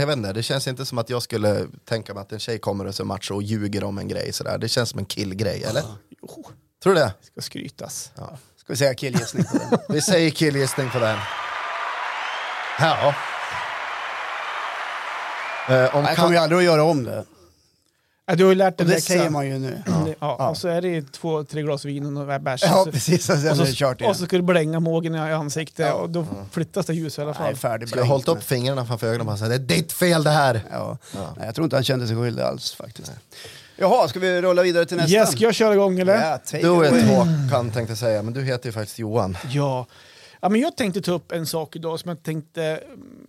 [0.00, 2.58] jag vet inte, det känns inte som att jag skulle tänka mig att en tjej
[2.58, 4.58] kommer och så macho och ljuger om en grej sådär.
[4.58, 5.82] Det känns som en killgrej, eller?
[6.22, 6.44] Jo,
[6.82, 7.12] Tror du det?
[7.22, 8.12] ska skrytas.
[8.56, 9.78] Ska vi säga killgissning på den?
[9.88, 11.18] Vi säger killgissning på den.
[12.80, 13.14] Ja.
[15.68, 17.24] Eh, om Jag kan, kommer ju aldrig att göra om det.
[18.28, 19.06] Ja, du har ju lärt Och dig det läxa.
[19.12, 19.82] säger man ju nu.
[19.86, 20.06] Ja.
[20.38, 22.62] Ja, Och så är det två, tre glas vin och några bärs.
[22.66, 23.30] Ja, och så- precis.
[23.30, 24.10] Och sen och, är det så, kört igen.
[24.10, 27.30] och så ska du blänga mågen i ansiktet och då flyttas det ljus i alla
[27.30, 27.56] Nej, fall.
[27.56, 30.24] färdig skulle jag hållit upp fingrarna framför ögonen och bara sagt det är ditt fel
[30.24, 30.60] det här.
[30.70, 30.98] Ja.
[31.14, 33.12] Nej, jag tror inte han kände sig skyldig alls faktiskt.
[33.76, 35.12] Jaha, ska vi rulla vidare till nästa?
[35.12, 36.14] Yes, ska jag köra igång eller?
[36.30, 39.38] Ja, take Du it är Håkan tänkte jag säga, men du heter ju faktiskt Johan.
[39.50, 39.86] Ja.
[40.40, 43.26] Ja men jag tänkte ta upp en sak idag som jag tänkte mm,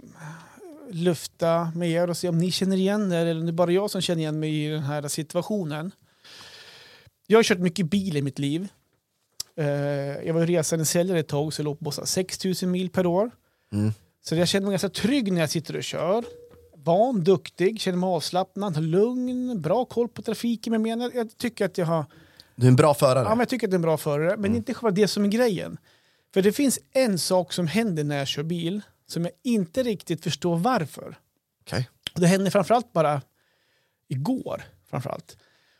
[0.91, 3.71] lufta med er och se om ni känner igen er eller om det är bara
[3.71, 5.91] jag som känner igen mig i den här situationen.
[7.27, 8.67] Jag har kört mycket bil i mitt liv.
[9.55, 9.65] Eh,
[10.27, 13.31] jag var resande säljare ett tag så jag låg på 6 000 mil per år.
[13.71, 13.93] Mm.
[14.21, 16.25] Så jag känner mig ganska trygg när jag sitter och kör.
[16.75, 21.11] Van, duktig, känner mig avslappnad, lugn, bra koll på trafiken med mera.
[21.13, 22.05] Jag tycker att jag har
[22.55, 23.23] Du är en bra förare.
[23.23, 25.23] Ja, men jag tycker att det är en bra förare, men inte själva det som
[25.23, 25.77] är grejen.
[26.37, 30.23] För det finns en sak som händer när jag kör bil som jag inte riktigt
[30.23, 31.17] förstår varför.
[32.13, 33.21] Och det hände framförallt bara
[34.07, 34.63] igår.
[34.89, 35.37] Framförallt.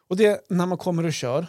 [0.08, 1.48] Och det är när man kommer och kör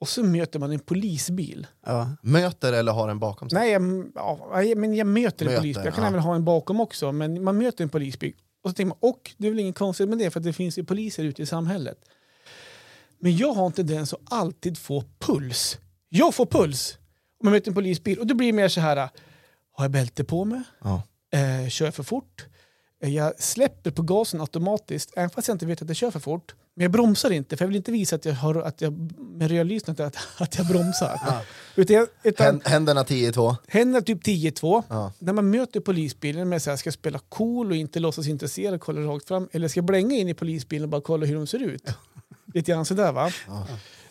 [0.00, 1.66] och så möter man en polisbil.
[1.86, 2.16] Ja.
[2.22, 3.58] Möter eller har en bakom sig?
[3.58, 5.84] Nej, jag, ja, men jag möter en Möter, polisbil.
[5.84, 6.10] Jag kan ja.
[6.10, 8.34] även ha en bakom också, men man möter en polisbil.
[8.62, 10.52] Och så tänker man, och det är väl inget konstigt med det, för att det
[10.52, 11.98] finns ju poliser ute i samhället.
[13.18, 15.78] Men jag har en tendens att alltid få puls.
[16.08, 16.98] Jag får puls
[17.40, 18.18] om jag möter en polisbil.
[18.18, 18.96] Och då blir det mer så här,
[19.72, 20.60] har jag bälte på mig?
[20.84, 21.02] Ja.
[21.32, 22.46] Eh, kör jag för fort?
[23.02, 26.20] Eh, Jag släpper på gasen automatiskt, även fast jag inte vet att jag kör för
[26.20, 26.54] fort.
[26.74, 29.50] Men jag bromsar inte, för jag vill inte visa att jag, har, att jag med
[29.50, 31.20] rödlyset att, att jag bromsar.
[31.76, 33.56] Utan, jag- utan, Hän- Händerna 10-2.
[33.68, 34.82] Händer typ 10-2.
[34.88, 35.12] Ja.
[35.18, 38.74] När man möter polisbilen med så här, ska jag spela cool och inte låtsas intresserad
[38.74, 39.48] och kolla rakt fram.
[39.52, 41.88] Eller ska jag blänga in i polisbilen och bara kolla hur de ser ut.
[42.54, 43.30] Lite grann sådär va.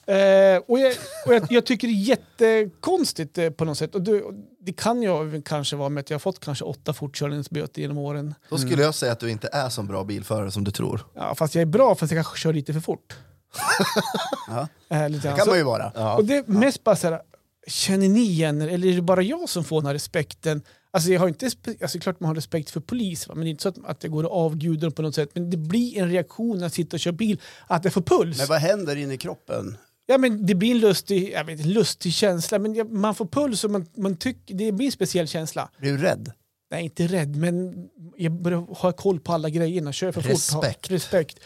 [0.07, 0.93] Eh, och jag,
[1.25, 3.95] och jag, jag tycker det är jättekonstigt eh, på något sätt.
[3.95, 6.93] Och det, och det kan ju kanske vara med att jag har fått kanske åtta
[6.93, 8.35] fortkörningsböter genom åren.
[8.49, 11.05] Då skulle jag säga att du inte är så bra bilförare som du tror.
[11.13, 13.13] Ja, fast jag är bra fast jag kanske kör lite för fort.
[14.47, 14.67] Ja.
[14.89, 15.91] Eh, lite Det kan Så- man ju vara.
[15.95, 16.15] Ja.
[16.15, 17.21] Och det är mest bara så här,
[17.67, 20.61] känner ni igen er eller är det bara jag som får den här respekten?
[20.91, 21.49] Alltså jag har inte,
[21.81, 23.35] alltså klart man har respekt för polis, va?
[23.35, 25.29] men det är inte så att, att jag går och avgudar dem på något sätt.
[25.33, 28.37] Men det blir en reaktion när jag sitter och kör bil, att jag får puls.
[28.37, 29.77] Men vad händer inne i kroppen?
[30.05, 33.25] Ja, men det blir en lustig, jag vet, en lustig känsla, men jag, man får
[33.25, 35.69] puls och man, man tycker, det blir en speciell känsla.
[35.79, 36.31] Blir du rädd?
[36.71, 37.87] Nej, inte rädd, men
[38.17, 39.93] jag börjar ha koll på alla grejerna.
[39.93, 40.51] Kör för Respekt.
[40.51, 40.91] fort.
[40.91, 41.39] Respekt.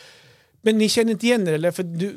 [0.62, 1.72] Men ni känner inte igen er, eller?
[1.72, 2.16] För du,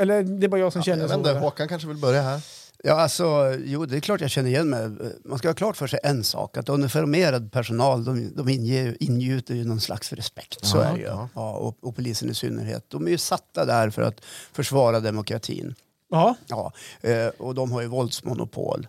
[0.00, 1.38] eller det är bara jag som Jag känner vet så.
[1.38, 2.40] Håkan kanske vill börja här?
[2.84, 4.90] Ja, alltså, jo, det är klart jag känner igen mig.
[5.24, 9.54] Man ska ha klart för sig en sak, att uniformerad personal de, de inger, ingjuter
[9.54, 10.64] ju någon slags respekt.
[10.64, 11.04] Så Ja, är det ju.
[11.06, 11.28] ja.
[11.34, 12.84] Ja, och, och polisen i synnerhet.
[12.88, 15.74] De är ju satta där för att försvara demokratin.
[16.10, 18.86] Ja, Ja, eh, och de har ju våldsmonopol.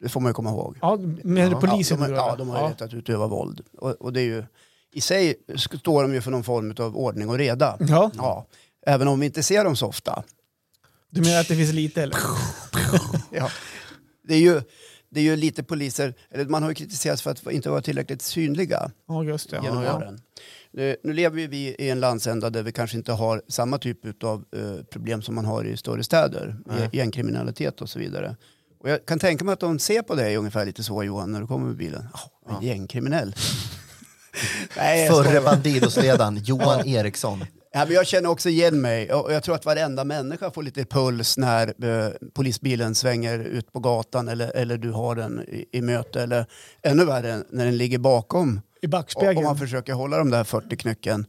[0.00, 0.76] Det får man ju komma ihåg.
[0.80, 2.70] ja, men Ja, polisen ja, de, ja, de har ju ja.
[2.70, 3.60] rätt att utöva våld.
[3.78, 4.44] Och, och det är ju,
[4.92, 5.34] I sig
[5.80, 7.76] står de ju för någon form av ordning och reda.
[7.80, 8.46] Ja, Ja,
[8.86, 10.22] även om vi inte ser dem så ofta.
[11.16, 12.16] Du menar att det finns lite eller?
[13.30, 13.50] Ja.
[14.28, 14.62] Det, är ju,
[15.10, 18.22] det är ju lite poliser, eller man har ju kritiserats för att inte vara tillräckligt
[18.22, 19.60] synliga Ja, just det.
[19.62, 20.20] genom Ja, åren.
[20.78, 24.24] Eh, Nu lever ju vi i en landsända där vi kanske inte har samma typ
[24.24, 26.88] av eh, problem som man har i större städer, Nej.
[26.92, 28.36] gängkriminalitet och så vidare.
[28.80, 31.40] Och jag kan tänka mig att de ser på dig ungefär lite så Johan när
[31.40, 32.08] du kommer med bilen.
[32.46, 33.34] Oh, en gängkriminell.
[34.76, 35.40] Nej, Förre.
[35.40, 37.44] Bandidosledaren Johan Eriksson.
[37.72, 40.84] Ja, men jag känner också igen mig och jag tror att varenda människa får lite
[40.84, 45.80] puls när eh, polisbilen svänger ut på gatan eller, eller du har den i, i
[45.82, 46.46] möte eller
[46.82, 49.36] ännu värre när den ligger bakom I och, backspegeln.
[49.36, 51.26] och man försöker hålla de där 40 knycken.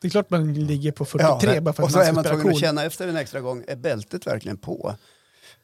[0.00, 2.24] Det är klart man ligger på 43 bara för och att så man är man
[2.24, 2.60] tvungen att cool.
[2.60, 4.94] känna efter en extra gång, är bältet verkligen på?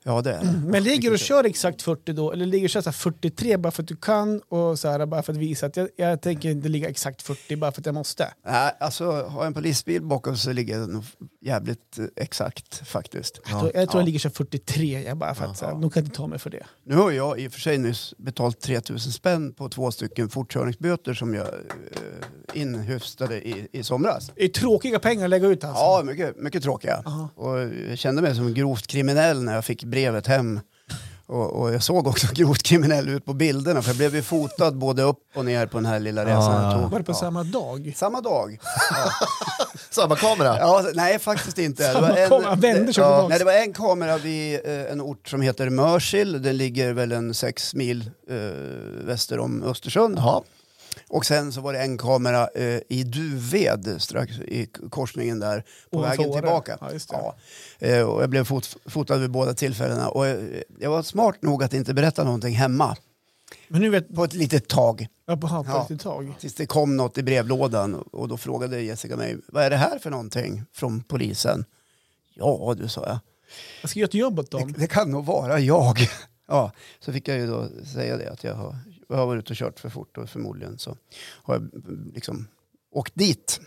[0.07, 0.63] Ja det är det.
[0.67, 3.57] Men ligger du och kör exakt 40 då, eller ligger och kör så här 43
[3.57, 6.21] bara för att du kan och så här bara för att visa att jag, jag
[6.23, 8.33] tänker inte ligga exakt 40 bara för att jag måste?
[8.47, 11.05] Nej, alltså har jag en polisbil bakom så ligger det nog
[11.41, 13.41] jävligt eh, exakt faktiskt.
[13.51, 13.99] Jag tror, jag, tror Ja.
[14.01, 16.27] jag ligger så här 43, jag bara för att så här, de kan inte ta
[16.27, 16.67] mig för det.
[16.87, 21.15] Nu har jag i och för sig nyss betalt 3000 spänn på två stycken fortkörningsböter
[21.15, 24.31] som jag eh, inhöstade i, i somras.
[24.37, 25.83] Det är tråkiga pengar att lägga ut alltså.
[25.83, 27.03] Ja, mycket, mycket tråkiga.
[27.07, 27.29] Aha.
[27.35, 27.59] Och
[27.91, 30.61] jag kände mig som grovt kriminell när jag fick brevet hem.
[31.27, 34.71] Och, och jag såg också grovt kriminell ut på bilderna för jag blev ju fotad
[34.77, 36.83] både upp och ner på den här lilla resan Ja, jag ja.
[36.83, 36.91] tog.
[36.91, 37.17] Var det på Ja.
[37.17, 37.93] samma dag?
[37.97, 38.59] Samma dag.
[39.91, 40.59] Samma kamera?
[40.59, 41.93] Ja, nej, faktiskt inte.
[41.93, 43.29] Samma kamera, vände sig tillbaks.
[43.29, 46.43] nej, det var en kamera vid eh, en ort som heter Mörsil.
[46.43, 48.37] Den ligger väl en sex mil eh,
[49.07, 50.19] väster om Östersund.
[50.19, 50.43] Jaha.
[51.15, 55.99] Och sen så var det en kamera eh, i Duved strax i korsningen där på
[55.99, 56.41] Ovanför vägen Åre.
[56.41, 56.79] tillbaka.
[56.81, 57.17] Ja, just det.
[57.17, 57.35] Ja.
[57.79, 60.39] Eh, och jag blev fot, fotad vid båda tillfällena och eh,
[60.81, 62.97] jag var smart nog att inte berätta någonting hemma
[63.69, 65.07] Men nu vet på ett litet tag.
[65.27, 65.87] jag på, på Ja.
[65.91, 66.35] ett tag.
[66.41, 69.99] Tills det kom något i brevlådan och då frågade Jessica mig, vad är det här
[69.99, 71.65] för någonting från polisen?
[72.35, 73.19] Ja, du sa jag.
[73.83, 74.75] Jag ska göra ett jobb åt Det, dem.
[74.79, 75.99] det kan nog vara jag.
[76.49, 78.77] Ja, så fick jag ju då säga det att jag har,
[79.09, 80.97] jag har varit ute och kört för fort och förmodligen så
[81.43, 82.49] har jag mm, liksom
[82.95, 83.61] åkt dit.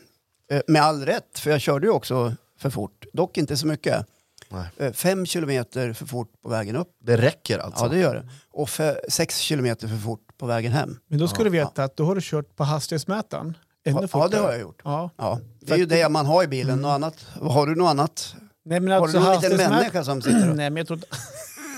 [0.52, 3.06] Eh, Med all rätt, för jag körde ju också för fort.
[3.14, 4.06] Dock inte så mycket.
[4.50, 4.66] Nej.
[4.78, 6.90] Eh, Fem kilometer för fort på vägen upp.
[7.00, 7.86] Det räcker alltså?
[7.86, 8.30] Ja, det gör det.
[8.52, 11.00] Och för sex kilometer för fort på vägen hem.
[11.08, 13.58] Men då ska Ja, du veta att då har du kört på hastighetsmätaren.
[13.86, 14.30] Ännu Ja, ja, fortare.
[14.30, 14.82] det har jag gjort.
[14.84, 15.10] Ja.
[15.18, 16.80] Ja, det är ju det man har i bilen.
[16.82, 17.26] Något annat.
[17.42, 18.36] Har du något annat?
[18.66, 20.56] Nej, men Har alltså du någon liten människa som sitter och...
[20.56, 21.00] Nej, men jag tror.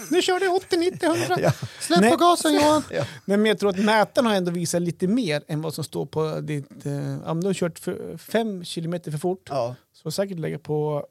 [0.10, 1.38] Nu kör det 80, 90, 100.
[1.40, 1.52] Ja.
[1.80, 2.12] Släpp Nej.
[2.12, 2.84] på gasen Johan!
[2.92, 3.06] Ja.
[3.26, 6.40] Men jag tror att mätaren har ändå visat lite mer än vad som står på
[6.42, 6.86] ditt...
[6.86, 9.76] Eh, om du har kört för 5 kilometer för fort Ja.
[9.94, 11.06] så har du säkert lägga på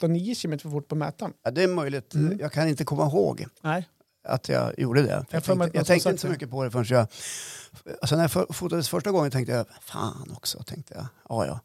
[0.00, 1.32] 8-9 kilometer för fort på mätaren.
[1.42, 2.14] ja, det är möjligt.
[2.14, 2.38] Mm.
[2.38, 3.46] Jag kan inte komma ihåg.
[3.60, 3.88] Nej.
[4.28, 5.26] att jag gjorde det.
[5.30, 7.06] Jag tänkte, jag tänkte inte så mycket på det förrän jag...
[8.00, 11.06] Alltså när jag fo- fotades första gången tänkte jag, fan också, tänkte jag.
[11.28, 11.60] Ja, ja.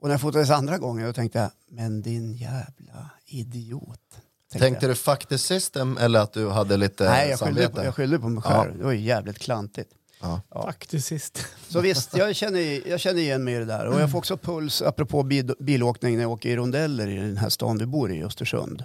[0.00, 4.00] Och när jag fotades andra gången då tänkte jag, men din jävla idiot.
[4.58, 7.94] Tänkte du fuck the system eller att du hade lite Nej, jag skyllde, på, jag
[7.94, 8.50] skyllde på mig Ja.
[8.64, 8.78] själv.
[8.78, 9.90] Det var ju jävligt klantigt.
[10.20, 10.40] Ja.
[10.50, 10.62] Ja.
[10.66, 11.46] Faktiskt sist.
[11.68, 13.86] Så visst, jag känner, jag känner igen mig i det där.
[13.86, 17.36] Och jag får också puls, apropå bil, bilåkning, när jag åker i rondeller i den
[17.36, 18.84] här stan vi bor i, Östersund.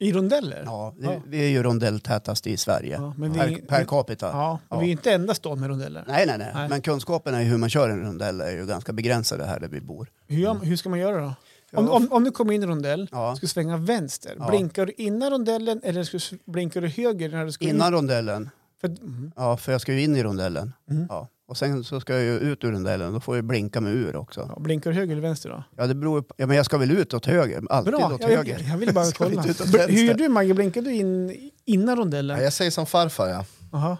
[0.00, 0.62] I rondeller?
[0.66, 1.22] Ja, det, Ja.
[1.26, 4.26] Vi är ju rondelltätast i Sverige, Ja, men vi- per, per capita.
[4.26, 4.82] Ja, men Ja.
[4.82, 6.04] vi är inte enda stan med rondeller.
[6.08, 6.68] Nej, nej, nej, Nej.
[6.68, 9.80] Men kunskaperna i hur man kör en rondell är ju ganska begränsade här där vi
[9.80, 10.08] bor.
[10.26, 11.32] Hur, gör, hur ska man göra då?
[11.72, 13.36] Om, om, om du kommer in i en rondell, Ja.
[13.36, 14.48] ska svänga vänster, Ja.
[14.48, 18.50] blinkar du innan rondellen eller ska, du- blinkar du höger när du ska Innan rondellen,
[18.80, 19.32] För, mm.
[19.36, 20.72] ja, för jag ska ju in i rondellen.
[20.90, 21.06] Mm.
[21.08, 21.28] Ja.
[21.48, 24.16] Och sen så ska jag ju ut ur rondellen, då får jag blinka mig ur
[24.16, 24.50] också.
[24.54, 25.64] ja, blinkar du höger eller vänster då?
[25.76, 28.20] Ja, det beror på, ja, men jag ska väl ut åt höger, alltid Bra, åt
[28.22, 28.58] jag, höger.
[28.60, 29.42] jag, jag ville bara kolla.
[29.88, 30.54] Hur gör du Maggie?
[30.54, 32.36] Blinkar du in innan rondellen?
[32.38, 33.44] Ja, jag säger som farfar ja.
[33.72, 33.96] Aha.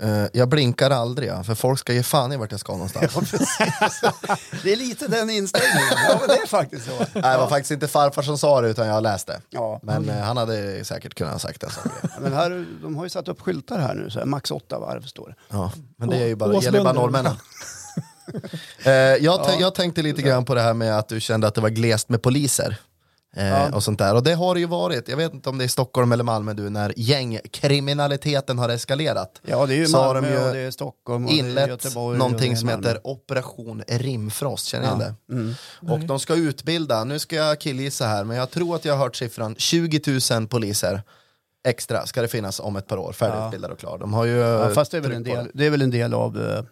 [0.00, 3.12] Eh, jag blinkar aldrig ja, för folk ska ge fan i vart jag ska någonstans.
[4.62, 5.88] Det är lite den inställningen.
[6.08, 6.90] Ja, det är faktiskt så.
[6.98, 9.40] Nej, det var faktiskt inte farfar som sa det utan jag läste.
[9.50, 9.80] Ja.
[9.82, 11.62] Men eh, han hade säkert kunnat ha sagt.
[11.62, 14.78] Ja, Men här, de har ju satt upp skyltar här nu, så här, max åtta
[14.78, 15.34] varv står det.
[15.48, 17.36] Ja, men det är ju bara, gäller bara norrmännen.
[18.84, 21.60] Eh, jag, jag tänkte lite grann på det här med att du kände att det
[21.60, 22.76] var glest med poliser.
[23.36, 23.74] Eh, Ja.
[23.76, 24.14] Och sånt där.
[24.14, 26.52] Och det har det ju varit, jag vet inte om det är Stockholm eller Malmö
[26.54, 29.40] du, när gängkriminaliteten har eskalerat.
[29.46, 31.36] Ja, det är ju Så har de Malmö ju och det är Stockholm och det
[31.36, 32.18] är Inlett Göteborg.
[32.18, 34.96] någonting som heter Operation Rimfrost, känner Ja.
[35.00, 35.32] igen det?
[35.34, 35.54] Mm.
[35.92, 39.04] Och de ska utbilda, nu ska jag killgissa här, men jag tror att jag har
[39.04, 41.02] hört siffran 20 000 poliser
[41.68, 43.98] extra ska det finnas om ett par år, färdigutbildade och klara.
[43.98, 46.14] De har ju Ja, fast det är, väl en del, det är väl en del
[46.14, 46.64] av eh,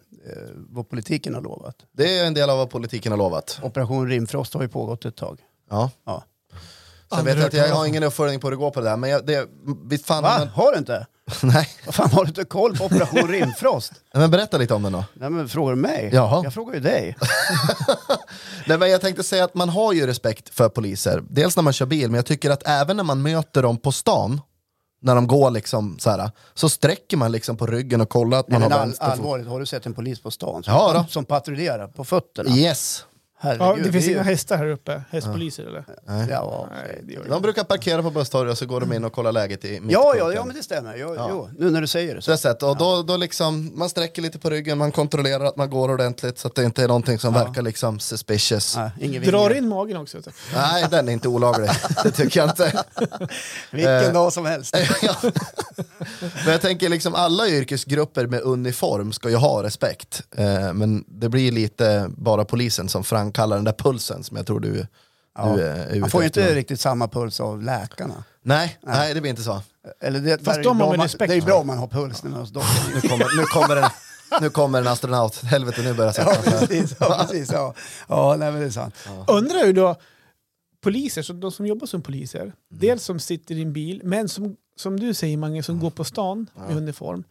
[0.55, 1.75] vad politiken har lovat.
[1.91, 2.03] det.
[2.03, 3.59] det är en del av vad politiken har lovat.
[3.63, 5.39] Operation Rimfrost har ju pågått ett tag.
[5.69, 5.91] Ja.
[6.05, 6.23] Ja.
[7.15, 8.97] Sen vet jag att jag har ingen uppföljning på hur det går på det där,
[8.97, 9.47] men jag, det,
[9.85, 10.35] visst fan, Va?
[10.39, 11.05] men, Har du inte?
[11.43, 11.69] nej.
[11.85, 13.93] Vad fan har du inte koll på Operation Rimfrost?
[14.13, 15.03] men berätta lite om den då.
[15.13, 16.09] Nej men frågar du mig?
[16.13, 16.43] Jaha.
[16.43, 17.17] Jag frågar ju dig.
[18.67, 21.73] Nej, men jag tänkte säga att man har ju respekt för poliser, dels när man
[21.73, 24.41] kör bil, men jag tycker att även när man möter dem på stan,
[25.01, 28.47] när de går liksom så här, så sträcker man liksom på ryggen och kollar att
[28.49, 31.05] man Nej, har all, vänster allvarligt, har du sett en polis på stan som, Ja,
[31.09, 32.49] som patrullerar på fötterna?
[32.49, 33.05] Yes.
[33.39, 35.83] Herregud, Ja, det finns är ju- inga hästar här uppe, hästpoliser eller?
[36.29, 39.03] Ja, Nej, det gör det De brukar parkera på busstorget och så går de in
[39.05, 40.95] och kollar läget i ja, ja, ja, men det stämmer.
[40.97, 42.21] Jo, jo, nu när du säger det.
[42.21, 45.55] Så har sett, och då, då liksom, man sträcker lite på ryggen, man kontrollerar att
[45.57, 48.75] man går ordentligt så att det inte är någonting som verkar liksom suspicious.
[48.75, 48.89] Nej.
[48.97, 50.17] Nej, ingen Drar in magen också.
[50.17, 50.87] du.
[50.89, 51.69] den är inte olaglig,
[52.03, 52.83] det tycker jag inte.
[53.71, 54.13] Vilken Eh.
[54.13, 54.75] dag som helst.
[55.01, 55.15] ja.
[56.19, 60.21] Men jag tänker liksom alla yrkesgrupper med uniform ska ju ha respekt.
[60.37, 64.59] Eh, men det blir lite bara polisen som framkallar den där pulsen som jag tror
[64.59, 64.87] du,
[65.37, 65.55] Ja.
[65.55, 68.23] du är ute Man får ju inte riktigt samma puls av läkarna.
[68.41, 69.61] Nej, nej, det blir inte så.
[70.01, 71.87] Eller det, Fast de har bra väl man, respekt Det är bra om man har
[71.87, 72.93] puls när man hos doktorn.
[72.93, 73.89] Nu kommer, nu kommer, en,
[74.41, 76.67] nu kommer en astronaut, helvete nu börjar jag Ja, sätta sig.
[76.67, 76.95] precis.
[76.99, 77.73] Ja, precis ja.
[78.07, 78.95] ja nej, men det är sant.
[79.27, 79.95] Undrar ju då,
[80.83, 84.55] poliser, så de som jobbar som poliser, dels som sitter i en bil, men som,
[84.79, 87.23] som du säger Mange, som går på stan med uniform.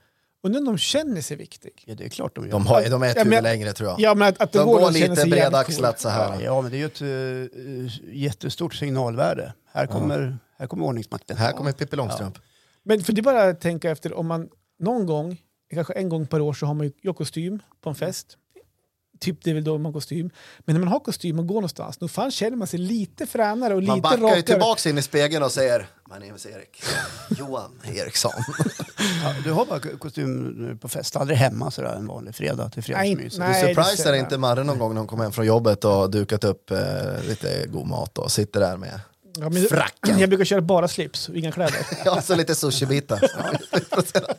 [0.46, 1.84] Undrar om de känner sig viktig?
[1.86, 2.50] Ja, det är klart de gör.
[2.50, 4.00] De, har, de är ett Ja, huvud längre tror jag.
[4.00, 6.40] Ja, men att, att det De går, går lite bredaxlat så här.
[6.40, 9.52] Ja, men det är ju ett uh, jättestort signalvärde.
[9.72, 11.36] Här kommer, här kommer ordningsmakten.
[11.36, 12.38] Här kommer Pippi Långstrump.
[12.82, 16.26] Men för det är bara att tänka efter om man någon gång, kanske en gång
[16.26, 18.36] per år så har man ju ju kostym på en fest.
[19.20, 20.30] Typ det är väl då man har kostym.
[20.58, 23.74] Men när man har kostym och går någonstans, då fan känner man sig lite fränare
[23.74, 24.42] och Man lite backar ju rakare.
[24.42, 26.82] tillbaks in i spegeln och säger My name is Erik.
[27.38, 28.32] Johan Eriksson.
[29.24, 32.82] Ja, du har bara kostym nu på fest, aldrig hemma sådär en vanlig fredag till
[32.82, 33.38] fredagsmys.
[33.38, 33.62] nej.
[33.62, 36.44] Du det surprisar inte Marre någon gång när hon kommer hem från jobbet och dukat
[36.44, 36.78] upp eh,
[37.28, 39.00] lite god mat och sitter där med
[39.40, 40.18] Ja, men, fracken.
[40.18, 41.86] Jag brukar köra bara slips och inga kläder.
[42.04, 43.20] ja, så lite sushibitar.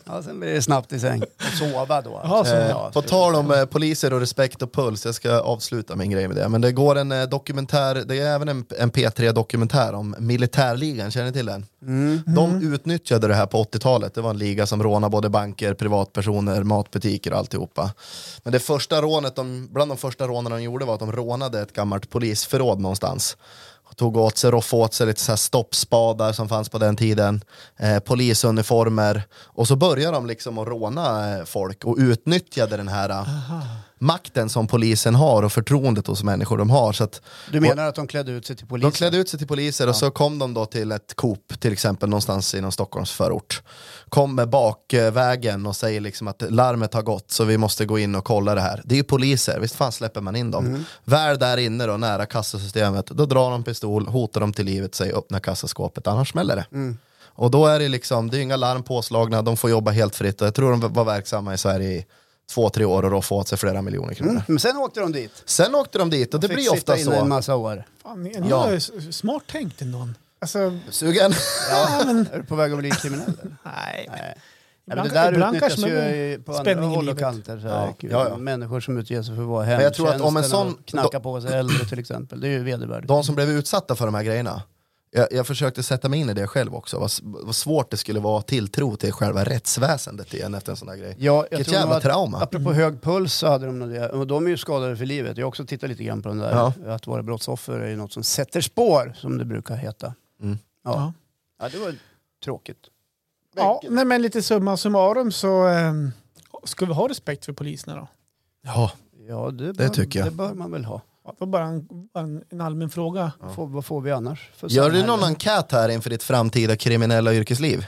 [0.05, 1.21] Ja, sen blir det snabbt i säng.
[1.21, 2.21] Och sova då.
[2.23, 5.15] Jaha, så- Eh, Ja, på så- tal om eh, poliser och respekt och puls, jag
[5.15, 6.49] ska avsluta min grej med det.
[6.49, 11.25] Men det går en eh, dokumentär, det är även en, en P3-dokumentär om militärligan, känner
[11.25, 11.65] ni till den?
[11.81, 12.21] Mm.
[12.25, 16.63] De utnyttjade det här på 80-talet, det var en liga som rånade både banker, privatpersoner,
[16.63, 17.91] matbutiker och alltihopa.
[18.43, 21.61] Men det första rånet, de, bland de första rånen de gjorde var att de rånade
[21.61, 23.37] ett gammalt polisförråd någonstans.
[23.97, 27.41] Tog åt sig, roffade åt sig lite så här stoppspadar som fanns på den tiden,
[27.77, 29.23] eh, polisuniformer.
[29.33, 33.61] Och så började de liksom att råna eh, folk och utnyttjade den här eh, Aha
[33.99, 36.93] makten som polisen har och förtroendet hos människor de har.
[36.93, 38.91] Så att Du menar att de klädde ut sig till polisen?
[38.91, 41.73] de klädde ut sig till poliser och så kom de då till ett Coop till
[41.73, 43.61] exempel någonstans i någon Stockholms förort.
[44.09, 48.25] Kommer bakvägen och säger liksom att larmet har gått så vi måste gå in och
[48.25, 48.81] kolla det här.
[48.85, 50.65] Det är ju poliser, visst fan släpper man in dem.
[50.65, 50.83] Mm.
[51.05, 55.17] Väl där inne då nära kassasystemet, då drar de pistol, hotar dem till livet, säger
[55.17, 56.65] öppna kassaskåpet, annars smäller det.
[56.71, 56.97] Mm.
[57.37, 60.41] Och då är det liksom, det är inga larm påslagna, de får jobba helt fritt
[60.41, 62.05] och jag tror de var verksamma i Sverige i
[62.53, 64.31] två, tre år och då få åt sig flera miljoner kronor.
[64.31, 64.43] Mm.
[64.47, 65.43] Men sen åkte de dit.
[65.45, 67.25] Sen åkte de dit och det Fick blir ofta inne en så.
[67.25, 67.83] massa år.
[68.03, 68.79] Fan, ni, Ja.
[69.11, 70.07] smart tänkt ändå.
[70.39, 71.31] Alltså, Sugen?
[71.71, 72.01] Ja,
[72.33, 73.33] Är du på väg att bli kriminell?
[73.63, 74.07] nej.
[74.11, 74.37] Nej.
[74.91, 77.59] Ibland- men det där ibland utnyttjas ju på andra håll och kanter.
[77.59, 78.37] Så Ja, här, ja, ja.
[78.37, 80.73] Människor som utger sig för att vara Men jag tror att om en hemtjänsten sån-
[80.73, 82.41] och knacka på sig äldre till exempel.
[82.41, 83.07] Det är ju vedervärdigt.
[83.07, 84.61] de som blev utsatta för de här grejerna,
[85.11, 88.19] jag, jag försökte sätta mig in i det själv också, vad, vad svårt det skulle
[88.19, 91.15] vara tilltro till själva rättsväsendet igen efter en sån här grej.
[91.19, 92.41] Ja, jag Vilket jävla att, trauma.
[92.41, 94.09] Apropå hög puls så hade de nog det.
[94.09, 95.37] Och de är ju skadade för livet.
[95.37, 96.51] Jag har också tittat lite grann på den där.
[96.51, 96.73] Ja.
[96.93, 100.13] Att vara brottsoffer är något som sätter spår, som det brukar heta.
[100.41, 100.57] Mm.
[100.83, 100.91] Ja.
[100.93, 101.13] Ja.
[101.59, 101.95] ja, det var
[102.43, 102.79] tråkigt.
[103.55, 106.11] Ja, nej, men lite summa summarum så ehm,
[106.63, 108.07] ska vi ha respekt för poliserna då?
[108.63, 108.91] Ja,
[109.27, 110.27] Ja, det, bör, tycker jag.
[110.27, 111.01] Det bör man väl ha.
[111.27, 113.31] Ja, Det var bara en, en, en allmän fråga.
[113.55, 114.51] Får, vad får vi annars?
[114.55, 117.85] För Gör du någon enkät här inför ditt framtida kriminella yrkesliv?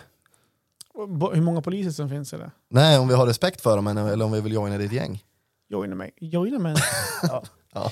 [1.07, 2.51] Bo- Hur många poliser som finns eller?
[2.69, 5.23] Nej, om vi har respekt för dem eller om vi vill joina ditt gäng.
[5.69, 6.11] Joina mig.
[6.19, 6.75] Joina mig.
[7.23, 7.43] Ja.
[7.73, 7.91] Ja.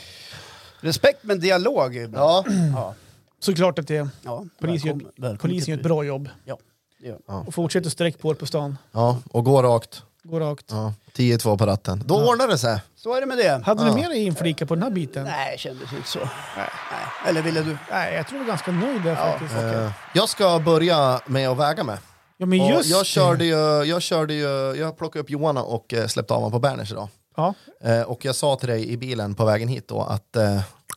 [0.81, 2.43] Respekt men dialog är bra.
[2.47, 2.93] Ja, Ja.
[3.39, 6.29] Såklart att det, Ja, Polisen gör- välkommen- till gör ett bra jobb.
[6.45, 6.57] Ja,
[6.99, 7.19] gör.
[7.47, 8.77] Och fortsätt att sträcka på er på stan.
[8.91, 10.03] ja, och gå rakt.
[10.30, 10.66] Gå rakt.
[10.70, 12.04] Ja, 10-2 på ratten.
[12.06, 12.82] Då ordnar det sig.
[12.96, 13.62] Så är det med det.
[13.66, 15.24] Hade du mer inflika på den här biten?
[15.24, 15.34] Nej.
[15.50, 16.20] Nej, kändes inte så.
[16.20, 16.70] Nej.
[17.28, 17.78] Eller ville du?
[17.90, 19.56] jag tror jag var ganska nöjd där faktiskt.
[19.56, 21.98] Eh, Jag ska börja med att väga mig.
[22.38, 25.94] Ja men Och just jag, körde ju, jag körde ju, jag plockade upp Johanna och
[25.94, 27.08] eh, släppte av honom på Berners idag.
[27.36, 27.54] Ja.
[27.84, 30.44] Eh, och jag sa till dig i bilen på vägen hit då att eh,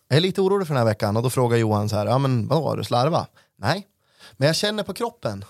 [0.09, 2.19] jag är lite orolig för den här veckan och då frågar Johan så här, ja
[2.19, 3.27] men vadå, har du slarva?
[3.59, 3.87] Nej,
[4.37, 5.45] men jag känner på kroppen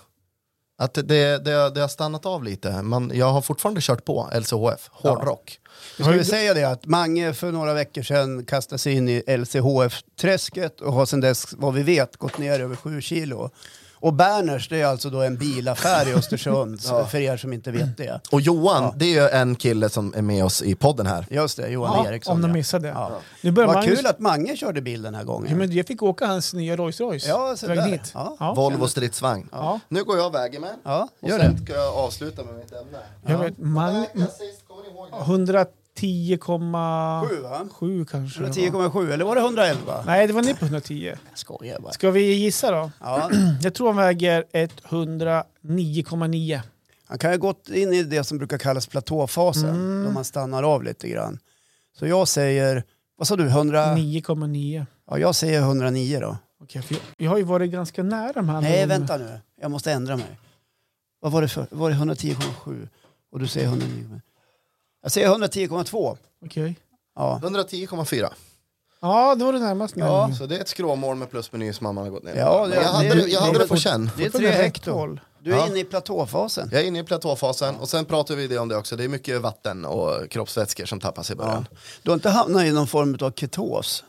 [0.81, 1.01] att det,
[1.37, 2.81] det, det har stannat av lite.
[2.81, 5.59] Man, jag har fortfarande kört på LCHF, hårdrock.
[5.97, 9.23] Vi ska vi säga det att Mange för några veckor sedan kastade sig in i
[9.27, 13.49] LCHF-träsket och har sedan dess, vad vi vet, gått ner över sju kilo.
[14.01, 17.97] Och Berners, det är alltså då en bilaffär i Östersund, för er som inte vet
[17.97, 18.21] det.
[18.31, 18.93] Och Johan, Ja.
[18.97, 21.25] det är ju en kille som är med oss i podden här.
[21.29, 22.35] Just det, Johan Ja, Eriksson.
[22.35, 22.53] om de ja.
[22.53, 22.93] missade det.
[22.93, 23.11] Ja.
[23.41, 23.97] Nu börjar Vad Magnus...
[23.99, 25.49] kul att Mange körde bil den här gången.
[25.51, 27.27] Ja, men jag fick åka hans nya Rolls Royce.
[27.27, 27.91] Ja, så Vägen där.
[27.91, 28.11] hit.
[28.13, 28.37] Ja.
[28.39, 28.53] Ja.
[28.53, 29.49] Volvo stridsvagn.
[29.51, 29.79] Ja.
[29.89, 30.71] Nu går jag och väger mig.
[30.83, 31.63] Ja, Och gör sen det.
[31.63, 32.97] ska jag avsluta med mitt ämne.
[33.25, 33.93] Jag vet, Mag...
[33.93, 35.65] Väga
[35.99, 37.47] sist, kommer ni ihåg det?
[37.47, 38.05] 110,7 Sju va?
[38.11, 38.39] kanske.
[38.39, 38.89] det var.
[38.89, 40.03] 110,7 eller var det 111?
[40.05, 41.05] Nej, det var ner på 110.
[41.29, 41.93] Jag skojar bara.
[41.93, 42.91] Ska vi gissa då?
[42.99, 43.29] Ja,
[43.61, 44.43] Jag tror han väger
[45.63, 46.59] 109,9.
[47.07, 50.03] han kan ha gått in i det som brukar kallas platåfasen, Mm.
[50.05, 51.39] då man stannar av lite grann.
[51.99, 52.83] Så jag säger,
[53.17, 53.85] vad sa du, 100?
[53.95, 54.85] 9,9.
[55.09, 56.37] Ja, jag säger 109 då.
[56.63, 58.61] Okej, för jag, jag har ju varit ganska nära de här.
[58.61, 59.39] Nej, vänta nu.
[59.61, 60.37] Jag måste ändra mig.
[61.19, 61.67] Vad var det för?
[61.71, 62.87] Var det 110,7?
[63.31, 64.21] Och du säger 109?
[65.01, 66.17] Jag säger 110,2.
[66.45, 66.75] Okej.
[67.15, 67.39] Ja.
[67.43, 68.29] 110,4.
[69.01, 69.99] Ja, det var det närmaste.
[69.99, 70.31] Ja.
[70.37, 72.35] Så det är ett skråmål med plus som mamman har gått ner.
[72.35, 74.09] Ja, det- Men jag hade det- det, jag hade det- det på känn.
[74.17, 75.17] Det är tre hekto.
[75.39, 75.67] Du är Ja.
[75.67, 76.69] inne i platåfasen.
[76.71, 78.95] Jag är inne i platåfasen och sen pratar vi det om det också.
[78.95, 81.67] Det är mycket vatten och kroppsvätskor som tappas i början.
[82.03, 84.03] Du har inte hamnat i någon form av ketos?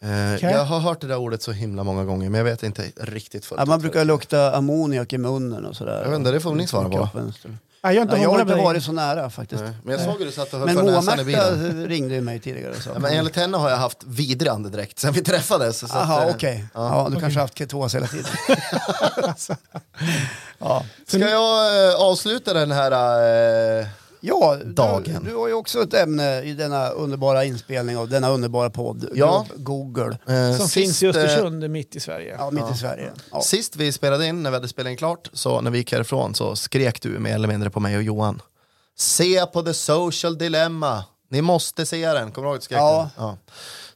[0.00, 0.50] Eh, Okej.
[0.52, 3.44] Jag har hört det där ordet så himla många gånger men jag vet inte riktigt
[3.44, 3.82] fullt Ja, man ut.
[3.82, 6.00] brukar lukta ammoniak i munnen och sådär.
[6.02, 6.96] Jag vet inte, det får ni svara på.
[6.96, 7.32] Kroppen.
[7.82, 9.62] Nej, jag har inte Ja, jag har inte varit så nära faktiskt.
[9.62, 11.86] Nej, Men jag såg hur du satt och höll Men för näsan i bilen.
[11.86, 12.90] ringde ju mig tidigare och sa.
[12.94, 15.78] Ja, men enligt henne har jag haft vidrig andedräkt sen vi träffades.
[15.78, 16.66] Så Jaha, eh, okej.
[16.74, 18.26] Ja, du kanske har haft ketos hela tiden.
[20.58, 22.92] ja, Ska jag eh, avsluta den här...
[23.80, 23.86] Eh,
[24.20, 25.24] ja Dagen.
[25.24, 29.08] Du, du har ju också ett ämne i denna underbara inspelning av denna underbara podd.
[29.14, 29.46] Ja.
[29.56, 30.18] Google.
[30.28, 32.36] eh, Som sist, finns i eh, Östersund, mitt i Sverige.
[32.38, 33.12] Ja, mitt i Sverige.
[33.32, 33.40] Ja.
[33.42, 36.34] Sist vi spelade in, när vi hade spelat in klart, så när vi gick härifrån
[36.34, 38.42] så skrek du mer eller mindre på mig och Johan.
[38.98, 41.04] Se på the social dilemma.
[41.30, 42.32] Ni måste se den.
[42.32, 43.10] Kommer du ihåg att skrek Ja.
[43.16, 43.36] ja.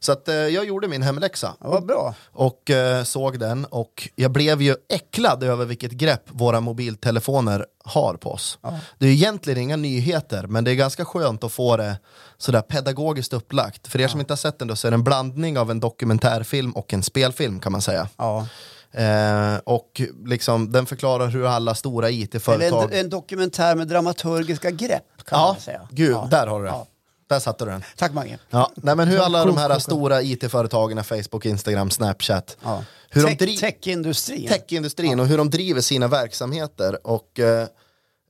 [0.03, 1.55] Så att, eh, jag gjorde min hemläxa.
[1.59, 2.13] Ja, vad bra.
[2.31, 8.13] och eh, såg den och jag blev ju äcklad över vilket grepp våra mobiltelefoner har
[8.13, 8.59] på oss.
[8.99, 11.99] Det är egentligen inga nyheter men det är ganska skönt att få det
[12.37, 13.87] sådär pedagogiskt upplagt.
[13.87, 15.79] För er som inte har sett den då så är det en blandning av en
[15.79, 18.07] dokumentärfilm och en spelfilm kan man säga.
[18.17, 18.47] Ja.
[18.91, 22.93] Eh, och liksom, den förklarar hur alla stora it-företag...
[22.93, 25.87] en, en dokumentär med dramaturgiska grepp kan ja, man säga.
[25.91, 26.27] gud, Ja.
[26.31, 26.75] där har du den.
[26.75, 26.87] Ja.
[27.33, 27.83] Där satte du den.
[27.97, 28.37] Tack Mange.
[28.49, 32.83] Ja, nej, men hur alla de här stora it-företagen, Facebook, Instagram, Snapchat, Ja.
[33.09, 34.47] hur de Tech- dri- Techindustrin.
[34.47, 37.07] techindustrin och hur de driver sina verksamheter.
[37.07, 37.61] Och, eh,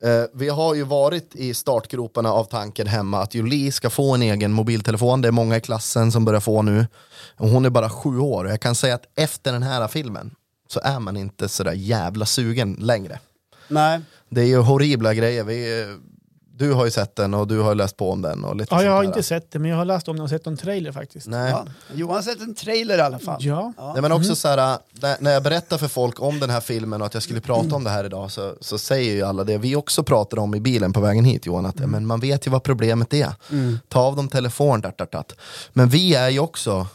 [0.04, 4.22] eh, vi har ju varit i startgroparna av tanken hemma att Julie ska få en
[4.22, 5.22] egen mobiltelefon.
[5.22, 6.88] Det är många i klassen som börjar få nu.
[7.38, 10.32] Och hon är bara sju år och jag kan säga att efter den här filmen
[10.68, 13.20] så är man inte sådär jävla sugen längre.
[13.68, 14.00] Nej.
[14.30, 15.44] Det är ju horribla grejer.
[15.44, 15.88] Vi, eh,
[16.56, 18.44] du har ju sett den och du har läst på om den.
[18.44, 19.08] Och lite Ja, jag har där.
[19.08, 21.28] inte sett det, men jag har läst om den och sett en trailer faktiskt.
[21.28, 21.52] Nej.
[21.52, 21.66] Ja.
[21.94, 23.38] Johan har sett en trailer i alla fall.
[23.40, 23.74] Ja.
[23.78, 24.78] Nej, men också så här,
[25.20, 27.84] när, jag berättar för folk om den här filmen och att jag skulle prata om
[27.84, 30.94] det här idag så, så säger ju alla det vi också pratar om i bilen
[30.94, 33.34] på vägen hit Johan, att men man vet ju vad problemet är.
[33.88, 35.36] Ta av dem telefon, dat, dat, dat.
[35.74, 36.88] Men vi är ju också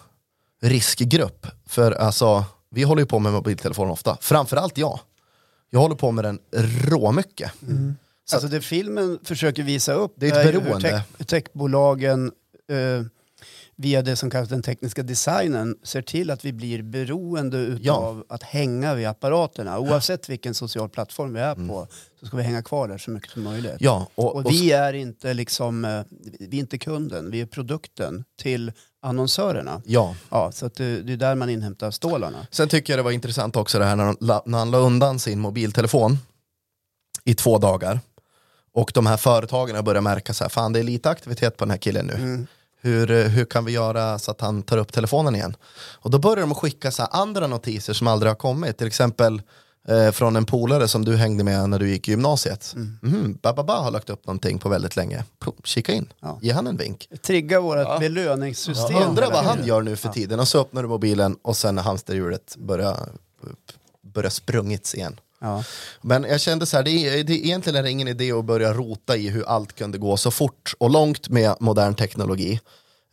[0.62, 5.00] riskgrupp, för alltså, vi håller ju på med mobiltelefon ofta, framförallt jag.
[5.70, 6.38] Jag håller på med den
[6.84, 7.50] råmycket.
[8.30, 11.04] Så Alltså det filmen försöker visa upp Det är ett hur beroende.
[11.18, 12.32] Tech, techbolagen
[12.70, 13.06] eh,
[13.76, 18.42] via det som kallas den tekniska designen ser till att vi blir beroende utav att
[18.42, 19.78] hänga vid apparaterna.
[19.78, 21.86] Oavsett vilken social plattform vi är på
[22.20, 23.70] så ska vi hänga kvar där så mycket som möjligt.
[23.70, 23.78] Mm.
[23.80, 26.02] Ja, och, Och och, vi är inte liksom, eh,
[26.40, 28.72] vi är inte kunden, vi är produkten till
[29.02, 29.82] annonsörerna.
[29.86, 30.14] ja.
[30.30, 32.46] Ja, så det, det är där man inhämtar stålarna.
[32.50, 35.18] Sen tycker jag det var intressant också det här när, de när han la undan
[35.18, 36.18] sin mobiltelefon
[37.24, 38.00] i två dagar.
[38.72, 41.70] Och de här företagen börjar märka så här, fan det är lite aktivitet på den
[41.70, 42.46] här killen nu.
[42.80, 45.56] Hur, eh, hur kan vi göra så att han tar upp telefonen igen?
[46.00, 48.78] Och då börjar de skicka så här andra notiser som aldrig har kommit.
[48.78, 49.42] Till exempel
[49.88, 52.72] eh, från en polare som du hängde med när du gick i gymnasiet.
[53.02, 55.24] Mhm, Bababa har lagt upp någonting på väldigt länge.
[55.38, 56.38] Puh, Kika in, Ja.
[56.42, 57.08] ge han en vink.
[57.22, 58.96] Trigga vårt belöningssystem.
[58.96, 60.40] Jag undrar vad han gör nu för tiden.
[60.40, 63.08] Och så öppnar du mobilen och sen när hamsterhjulet börjar,
[64.14, 65.20] börjar sprungits igen.
[65.40, 65.64] Ja.
[66.02, 68.44] Men jag kände så här, det är, det är egentligen är det ingen idé att
[68.44, 72.60] börja rota i hur allt kunde gå så fort och långt med modern teknologi.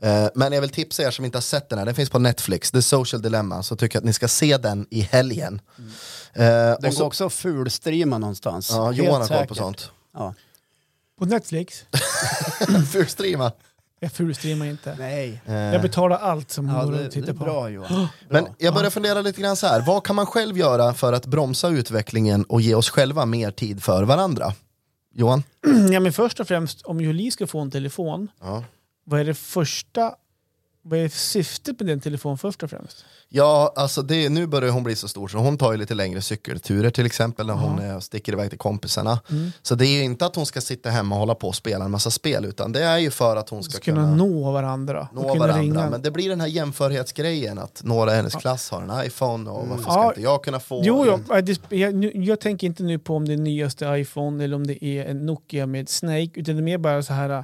[0.01, 2.19] Eh, men jag vill tipsa er som inte har sett den här, den finns på
[2.19, 5.61] Netflix, The Social Dilemma, så tycker jag att ni ska se den i helgen.
[6.33, 8.69] Eh, Den och så, går också fulstreama någonstans.
[8.71, 9.91] ja, Helt Johan har koll på sånt.
[10.13, 10.33] Ja.
[11.19, 11.83] På Netflix?
[12.91, 13.51] Fulstreama.
[13.99, 14.95] Jag fulstreamar inte.
[14.99, 15.41] Nej.
[15.45, 17.43] Jag betalar allt som Ja, går det, att det titta är på.
[17.43, 18.07] bra Johan.
[18.29, 18.53] Men Bra.
[18.57, 21.69] jag börjar fundera lite grann så här, vad kan man själv göra för att bromsa
[21.69, 24.53] utvecklingen och ge oss själva mer tid för varandra?
[25.13, 25.43] Johan?
[25.91, 28.63] Ja, men först och främst, om Julie ska få en telefon, Ja.
[29.05, 30.13] vad är det första...
[30.87, 33.05] Vad är syftet med den telefonen först och främst?
[33.29, 36.21] Ja, alltså det, nu börjar hon bli så stor så hon tar ju lite längre
[36.21, 39.19] cykelturer till exempel när hon eh, sticker iväg till kompisarna.
[39.31, 39.51] Mm.
[39.61, 41.85] Så det är ju inte att hon ska sitta hemma och hålla på och spela
[41.85, 45.07] en massa spel utan det är ju för att hon ska Ska kunna nå varandra.
[45.13, 45.61] nå kunna varandra.
[45.61, 45.89] ringa.
[45.89, 49.67] Men det blir den här jämförhetsgrejen att några i hennes klass har en iPhone och
[49.67, 50.07] varför ska Ja.
[50.09, 51.23] inte jag kunna få Jo, en?
[51.29, 54.67] jo, det, jag, jag tänker inte nu på om det är nyaste iPhone eller om
[54.67, 57.43] det är en Nokia med Snake, utan det är mer bara så här,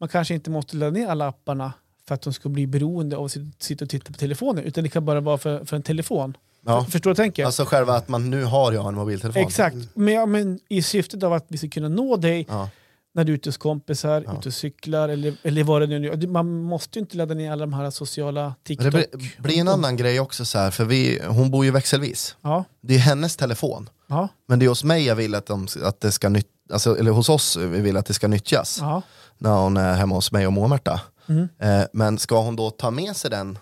[0.00, 1.72] man kanske inte måste ladda ner alla apparna
[2.08, 4.84] för att de ska bli beroende av att sit- sitta och titta på telefonen, utan
[4.84, 6.36] det kan bara vara för, för en telefon.
[6.66, 6.84] Ja.
[6.84, 7.44] För, förstår du tänker?
[7.44, 9.42] Alltså själva att man nu har jag en mobiltelefon.
[9.42, 12.70] Exakt, men, ja, men i syftet av att vi ska kunna nå dig Ja.
[13.14, 14.38] när du är ute hos kompisar, Ja.
[14.38, 16.26] ute och cyklar eller, eller vad det nu är.
[16.26, 18.92] Man måste ju inte ladda ner alla de här sociala TikTok.
[18.94, 19.06] det
[19.38, 22.36] blir en annan grej också så här, för vi, hon bor ju växelvis.
[22.42, 23.90] Ja, Det är hennes telefon.
[24.06, 26.98] ja, Men det är hos mig jag vill att, de, att det ska nytt, alltså,
[26.98, 28.78] eller hos oss vi vill att det ska nyttjas.
[28.80, 29.02] ja.
[29.38, 31.00] När hon är hemma hos mig och Moa-Märta.
[31.26, 31.48] Mm.
[31.58, 33.58] Eh, men ska hon då ta med sig den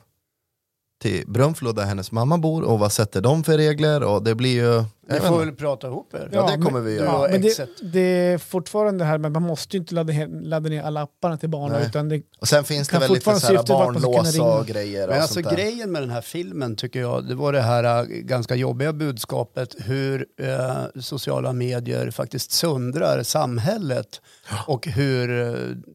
[1.03, 4.03] till Brunflo där hennes mamma bor och vad sätter de för regler?
[4.03, 4.85] Och det blir ju...
[5.09, 6.29] Ni får väl prata ihop er.
[6.33, 7.17] Ja, det men- kommer vi Du göra.
[7.19, 10.69] och men det, det är fortfarande det här med man måste ju inte ladda, ladda
[10.69, 11.79] ner alla apparna till barnen.
[11.79, 11.87] Nej.
[11.89, 15.09] Utan det, Och sen finns det väl lite så här barnlås och grejer.
[15.09, 18.05] Men och alltså grejen med den här filmen tycker jag, det var det här äh,
[18.07, 24.21] ganska jobbiga budskapet hur eh, sociala medier faktiskt sundrar samhället
[24.67, 25.55] och hur eh,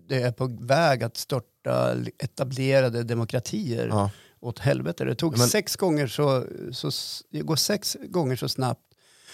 [0.09, 4.09] det är på väg att störta etablerade demokratier Ja.
[4.41, 5.05] Åt helvete.
[5.05, 6.91] Det tog Men- sex gånger så, så,
[7.29, 8.81] det går sex gånger så snabbt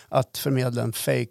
[0.09, 1.27] att förmedla en fake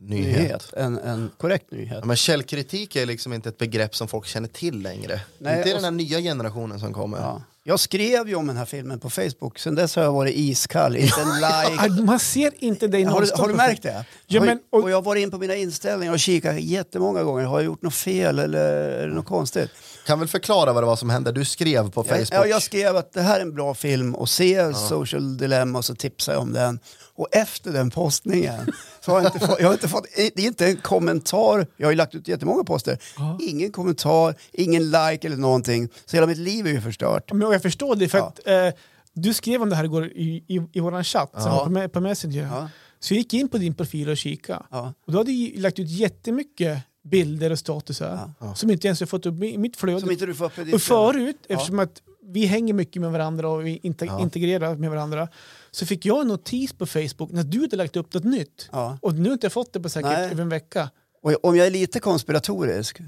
[0.00, 0.36] Nyhet.
[0.38, 1.98] nyhet, en, en korrekt nyhet.
[2.00, 5.20] Ja, men källkritik är liksom inte ett begrepp som folk känner till längre.
[5.38, 7.18] Nej, inte och- den här nya generationen som kommer.
[7.18, 7.42] Ja.
[7.68, 10.96] Jag skrev ju om den här filmen på Facebook, sen dess har jag varit iskall,
[10.96, 11.28] inte en
[11.88, 12.02] like.
[12.02, 14.04] Man ser inte dig Har du, har du märkt det?
[14.26, 17.44] Ja, men- och- och jag har varit in på mina inställningar och kikat jättemånga gånger.
[17.44, 19.70] Har jag gjort något fel eller är det något konstigt?
[20.06, 21.32] Kan väl förklara vad det var som hände?
[21.32, 22.28] Du skrev på Facebook.
[22.30, 25.78] Jag, ja, jag skrev att det här är en bra film och se Social Dilemma
[25.78, 26.80] och så tipsade jag om den.
[27.18, 30.46] Och efter den postningen så har jag inte fått, jag har inte fått, det är
[30.46, 33.38] inte en kommentar, jag har ju lagt ut jättemånga poster, Ja.
[33.42, 35.88] ingen kommentar, ingen like eller någonting.
[36.06, 37.32] Så hela mitt liv är ju förstört.
[37.32, 38.26] Men jag förstår det, för Ja.
[38.26, 38.80] att eh,
[39.12, 42.42] du skrev om det här igår i, i, i vår chatt här på, på Messenger.
[42.52, 42.68] Ja.
[43.00, 44.62] Så jag gick in på din profil och kikade.
[44.70, 44.92] Ja.
[45.06, 49.26] Och du hade ju lagt ut jättemycket bilder och statusar som inte ens jag fått
[49.26, 50.00] upp i mitt flöde.
[50.00, 51.54] Som inte du får upp i ditt Och förut, Ja.
[51.54, 54.20] eftersom att vi hänger mycket med varandra och vi inte Ja.
[54.20, 55.28] integrerar med varandra,
[55.70, 58.68] så fick jag en notis på Facebook när du hade lagt upp något nytt.
[58.72, 58.98] Ja.
[59.02, 60.30] Och nu har inte jag fått det på säkert Nej.
[60.30, 60.90] över en vecka.
[61.22, 62.98] Och om jag är lite konspiratorisk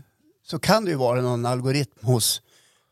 [0.46, 2.42] så kan det ju vara någon algoritm hos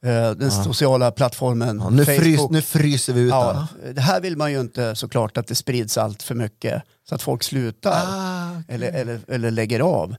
[0.04, 2.50] eh, den sociala plattformen Ja, nu, frys, Facebook.
[2.50, 5.98] nu fryser vi ut ja, det här vill man ju inte såklart att det sprids
[5.98, 8.74] allt för mycket så att folk slutar Ah, okej.
[8.74, 10.16] eller, eller, eller lägger av.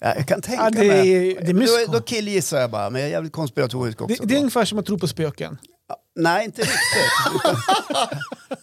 [0.00, 1.32] Ja, jag kan tänka Ja, det mig...
[1.32, 4.22] är- det är då, då killgissar jag bara, men jag är jävligt konspiratorisk det, också.
[4.24, 4.40] det är då.
[4.40, 5.58] ungefär som att tro på spöken.
[6.16, 6.76] Nej, inte riktigt.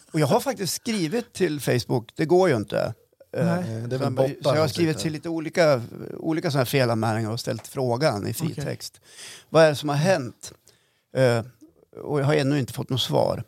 [0.11, 2.93] Och jag har faktiskt skrivit till Facebook, det går ju inte.
[3.37, 3.63] Eh, Nej.
[3.87, 5.81] Det är Så bottar jag har skrivit till lite olika,
[6.17, 9.01] olika såna här felanmälningar och ställt frågan i fritext.
[9.49, 10.53] Vad är det som har hänt?
[11.15, 11.43] Eh,
[12.03, 13.43] och jag har ännu inte fått något svar.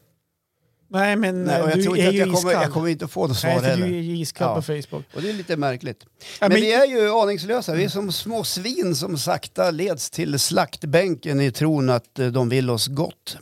[0.91, 3.37] Nej, men Nej, jag du tror inte att jag kommer, jag kommer inte få något
[3.37, 3.87] svar Nej, heller.
[3.87, 4.55] du är ju iskall Ja.
[4.55, 5.05] på Facebook.
[5.15, 6.05] Och det är lite märkligt.
[6.41, 7.73] Men, men- vi är ju aningslösa.
[7.73, 12.49] Vi är som små svin som sakta leds till slaktbänken i tron att eh, de
[12.49, 13.37] vill oss gott.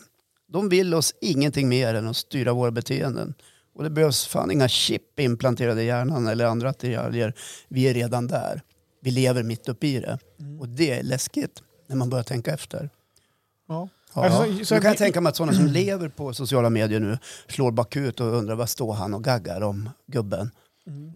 [0.51, 3.33] De vill oss ingenting mer än att styra våra beteenden.
[3.75, 7.33] Och det behövs fan inga chip implanterade i hjärnan eller andra attiraljer.
[7.67, 8.61] Vi är redan där.
[9.01, 10.19] Vi lever mitt uppe i det.
[10.39, 10.59] Mm.
[10.59, 12.89] Och det är läskigt när man börjar tänka efter.
[13.67, 13.89] Ja.
[14.18, 14.26] Ja.
[14.26, 17.18] Alltså, så nu kan jag tänka mig att sådana som lever på sociala medier nu
[17.47, 20.51] slår bakut och undrar vad står han och gaggar om gubben.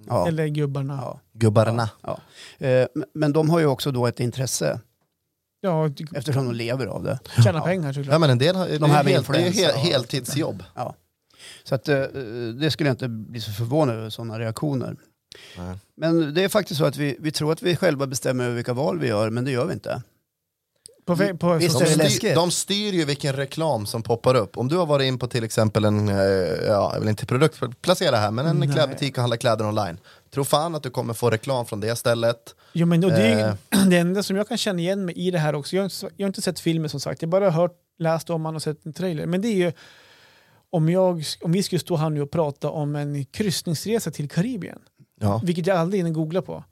[0.07, 0.27] Ja.
[0.27, 0.99] Eller gubbarna.
[1.01, 1.19] Ja.
[1.33, 1.89] Gubbarna.
[2.01, 2.19] Ja.
[2.67, 4.79] Eh, men- de har ju också då ett intresse
[5.61, 7.19] Ja, du eftersom de lever av det.
[7.43, 7.65] tjänar Ja.
[7.65, 8.13] pengar såklart.
[8.13, 10.63] Ja, men en del har, det De här är, med helt, det är hel, heltidsjobb.
[10.75, 10.95] Ja.
[11.63, 12.01] Så att, eh,
[12.59, 14.95] det skulle jag inte bli så förvånad över sådana reaktioner.
[15.57, 15.77] Nej.
[15.97, 18.73] Men det är faktiskt så att vi, vi tror att vi själva bestämmer över vilka
[18.73, 20.01] val vi gör, men det gör vi inte.
[21.05, 24.57] På, på, Visst De styr, de styr ju vilken reklam som poppar upp.
[24.57, 26.15] Om du har varit in på till exempel en, eh,
[26.67, 28.69] ja, jag vill inte produktplacera här, men en Nej.
[28.69, 29.97] klädbutik och handla kläder online.
[30.33, 32.55] Tro fan att du kommer få reklam från det stället.
[32.73, 33.79] Jo, men, och det är Eh.
[33.81, 35.75] ju det enda som jag kan känna igen mig i det här också.
[35.75, 38.29] Jag har inte, jag har inte sett filmen som sagt, jag har bara hört, läst
[38.29, 39.25] om man och sett en trailer.
[39.25, 39.71] Men det är ju
[40.69, 44.79] om, jag, om vi skulle stå här nu och prata om en kryssningsresa till Karibien,
[45.21, 45.41] Ja.
[45.43, 46.63] vilket jag aldrig hinner googla på.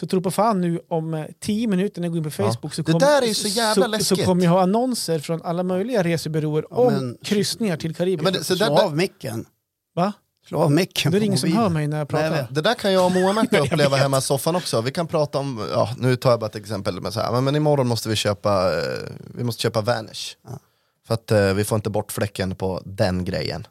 [0.00, 2.74] Så tro på fan nu om eh, tio minuter när jag går in på Facebook
[2.74, 3.00] så, Det kom,
[3.34, 7.16] så jävla så, så kommer jag ha annonser från alla möjliga resebyråer Ja, om men-
[7.22, 8.24] kryssningar till Karibien.
[8.24, 9.46] Men det, så Slå där, av micken.
[9.94, 10.12] Va?
[10.48, 12.30] Slå av micken Det är ingen som hör mig när jag pratar.
[12.30, 13.12] Nej, det där kan jag och
[13.50, 14.80] Jag uppleva hemma i soffan också.
[14.80, 17.44] Vi kan prata om, ja, nu tar jag bara ett exempel, men, så här, men,
[17.44, 20.36] men imorgon måste vi köpa, eh, vi måste köpa Vanish.
[20.44, 20.58] Ja.
[21.06, 23.66] För att eh, vi får inte bort fläcken på den grejen.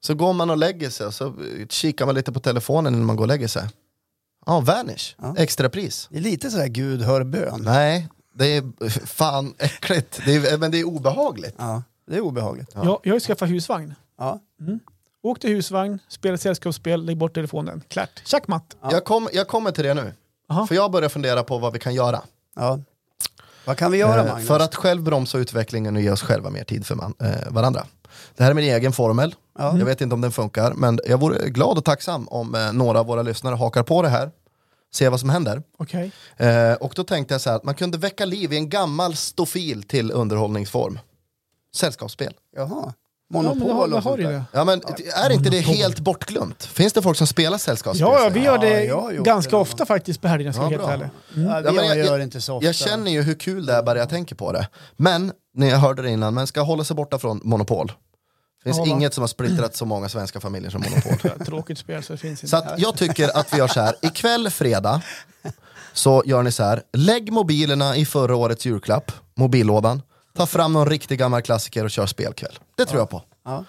[0.00, 1.34] Så går man och lägger sig och så
[1.68, 3.68] kikar man lite på telefonen innan man går och lägger sig.
[4.46, 5.34] Ja, Vanish, Ja.
[5.38, 6.08] extrapris.
[6.10, 7.62] Det är lite sådär Gud hör bön.
[7.64, 11.54] Nej, det är fan äckligt, det är, men det är obehagligt.
[11.58, 12.70] Ja, det är obehagligt.
[12.74, 12.84] Ja.
[12.84, 13.94] Jag, jag har ju skaffat husvagn.
[14.18, 14.40] Ja.
[15.22, 17.82] Åk till husvagn, spela sällskapsspel, lägg bort telefonen.
[17.88, 18.22] Klart.
[18.24, 18.76] Tjackmatt.
[18.82, 18.88] Ja.
[18.92, 20.14] Jag, kom, jag kommer till det nu,
[20.48, 20.66] Aha.
[20.66, 22.20] för jag börjar fundera på vad vi kan göra.
[22.56, 22.80] Ja.
[23.64, 24.48] Vad kan vi göra Eh, Magnus?
[24.48, 27.86] För att själv bromsa utvecklingen och ge oss själva mer tid för man, eh, varandra.
[28.36, 29.34] Det här är min egen formel.
[29.58, 29.78] Ja.
[29.78, 33.00] Jag vet inte om den funkar, men jag vore glad och tacksam om eh, några
[33.00, 34.30] av våra lyssnare hakar på det här.
[34.94, 35.62] Se vad som händer.
[36.36, 39.16] Eh, och då tänkte jag så här att man kunde väcka liv i en gammal
[39.16, 40.98] stofil till underhållningsform.
[41.76, 42.34] Sällskapsspel.
[42.56, 42.92] Jaha.
[43.32, 44.32] Ja, men Monopol då har, och sånt du där.
[44.32, 44.44] det.
[44.52, 44.82] Ja, men
[45.14, 46.64] är inte det helt bortglömt?
[46.64, 48.08] Finns det folk som spelar sällskapsspel?
[48.08, 48.58] Ja, ja, vi gör Ja,
[49.08, 51.02] det gjort ganska det ofta faktiskt på helgerna ska Ja, jag helt.
[51.34, 52.66] Ja, Ja, men jag- gör jag- inte så ofta.
[52.66, 54.68] Jag känner ju hur kul det är bara jag tänker på det.
[54.96, 57.86] Men, när jag hörde det innan, man ska hålla sig borta från Monopol.
[57.86, 58.90] Det finns Ja, va?
[58.90, 61.44] inget som har splittrat så många svenska familjer som Monopol.
[61.46, 62.50] Tråkigt spel så det finns inte.
[62.50, 65.00] Så att jag tycker att vi gör så här, ikväll fredag
[65.92, 70.02] så gör ni så här, lägg mobilerna i förra årets julklapp, mobillådan,
[70.32, 72.58] ta fram någon riktig gammal klassiker och kör spelkväll.
[72.76, 73.22] Det tror jag på.
[73.44, 73.64] Ja.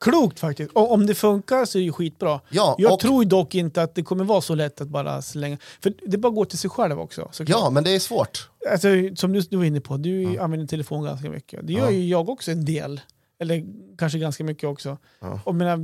[0.00, 0.72] Klokt faktiskt.
[0.72, 2.40] Och om det funkar så är det ju skitbra.
[2.48, 5.58] Ja, jag och- tror dock inte att det kommer vara så lätt att bara slänga.
[5.82, 7.28] För det bara går till sig själv också.
[7.32, 7.60] såklart.
[7.60, 8.50] Ja, men det är svårt.
[8.72, 11.66] Alltså, som du, du var inne på, du använder telefon ganska mycket.
[11.66, 11.90] Det gör Ja.
[11.90, 13.00] ju jag också en del.
[13.40, 13.64] Eller
[13.98, 14.98] kanske ganska mycket också.
[15.20, 15.40] Ja.
[15.44, 15.76] Och menar,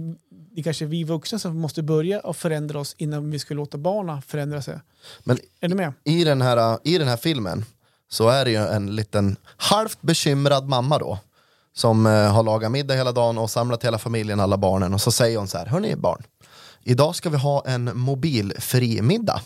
[0.55, 3.79] det är kanske vi vuxna som måste börja och förändra oss innan vi ska låta
[3.79, 4.79] barnen förändra sig.
[5.25, 5.93] Men Är du med?
[6.05, 7.65] i den, här, i den här filmen
[8.11, 11.19] så är det ju en liten halvt bekymrad mamma då
[11.77, 15.13] som eh, har lagat middag hela dagen och samlat hela familjen, alla barnen och så
[15.13, 16.23] säger hon så här, hörni barn,
[16.83, 19.41] idag ska vi ha en mobilfri middag.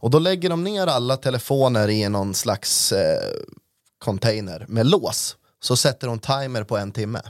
[0.00, 3.30] Och då lägger de ner alla telefoner i någon slags eh,
[4.04, 5.36] container med lås.
[5.62, 7.20] Så sätter de timer på en timme.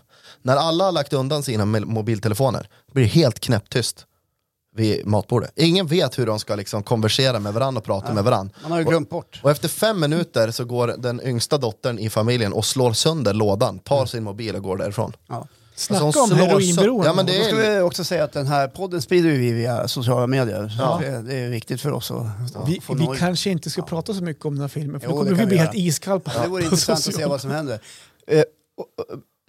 [0.42, 4.06] När alla har lagt undan sina mobiltelefoner blir det helt knäpptyst
[4.76, 5.52] vid matbordet.
[5.56, 8.54] Ingen vet hur de ska liksom konversera med varandra och prata med varandra.
[8.62, 9.40] Man har ju glömt bort.
[9.42, 13.78] Och efter fem minuter så går den yngsta dottern i familjen och slår sönder lådan,
[13.78, 15.12] tar sin mobil och går därifrån.
[15.28, 15.46] Ja.
[15.74, 17.06] Snacka Alltså, om heroinberoende.
[17.06, 19.52] Ja, men det Då ska är, vi också säga att den här podden sprider vi
[19.52, 20.76] via sociala medier.
[20.78, 21.00] Ja.
[21.02, 22.26] det, det är viktigt för oss att
[22.68, 25.08] Vi, få vi nå- kanske inte ska prata så mycket om den här filmen, för
[25.08, 25.84] Jo, då det kommer vi bli vi helt göra.
[25.86, 27.80] iskall på Ja, det vore intressant att se vad som händer.
[28.26, 28.38] Eh,
[28.76, 29.04] och, och,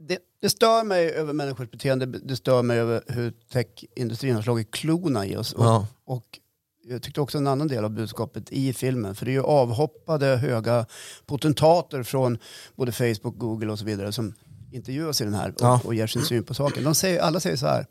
[0.08, 4.72] det, det stör mig över människors beteende, det stör mig över hur techindustrin har slagit
[4.72, 5.54] klorna i oss.
[5.54, 5.88] Och, Ja.
[6.06, 6.39] och
[6.84, 10.26] jag tyckte också en annan del av budskapet i filmen, för det är ju avhoppade
[10.26, 10.86] höga
[11.26, 12.38] potentater från
[12.76, 14.34] både Facebook, Google och så vidare som
[14.72, 15.82] intervjuas i den här och, Ja.
[15.86, 16.84] och ger sin syn på saken.
[16.84, 17.86] De säger, alla säger så här,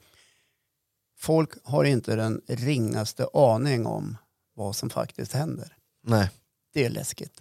[1.18, 4.16] folk har inte den ringaste aning om
[4.54, 5.76] vad som faktiskt händer.
[6.06, 6.30] nej.
[6.72, 7.32] Det är läskigt.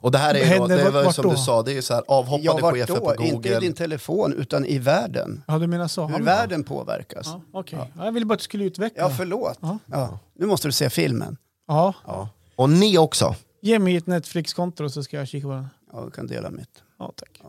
[0.00, 1.30] Och det här är ju då, det var som då?
[1.30, 3.00] du sa, det är ju så här Ja, avhoppade vart chefer då?
[3.00, 3.60] på Inte i Google.
[3.60, 5.42] din telefon, utan i världen.
[5.46, 6.06] Ja, du menar så.
[6.06, 7.26] Hur Ja, världen påverkas.
[7.26, 7.78] Ja, okej.
[7.78, 7.88] Ja.
[7.96, 9.02] Ja, jag ville bara att du skulle utveckla.
[9.02, 9.58] Ja, förlåt.
[9.60, 9.78] Ja.
[9.86, 10.18] Ja.
[10.38, 11.36] Nu måste du se filmen.
[11.68, 11.94] Ja.
[12.06, 12.28] Ja.
[12.56, 13.34] Och ni också.
[13.62, 15.68] Ge mig ett Netflix-konto så ska jag kika på den.
[15.92, 16.82] Ja, du kan dela mitt.
[16.98, 17.40] Ja, tack.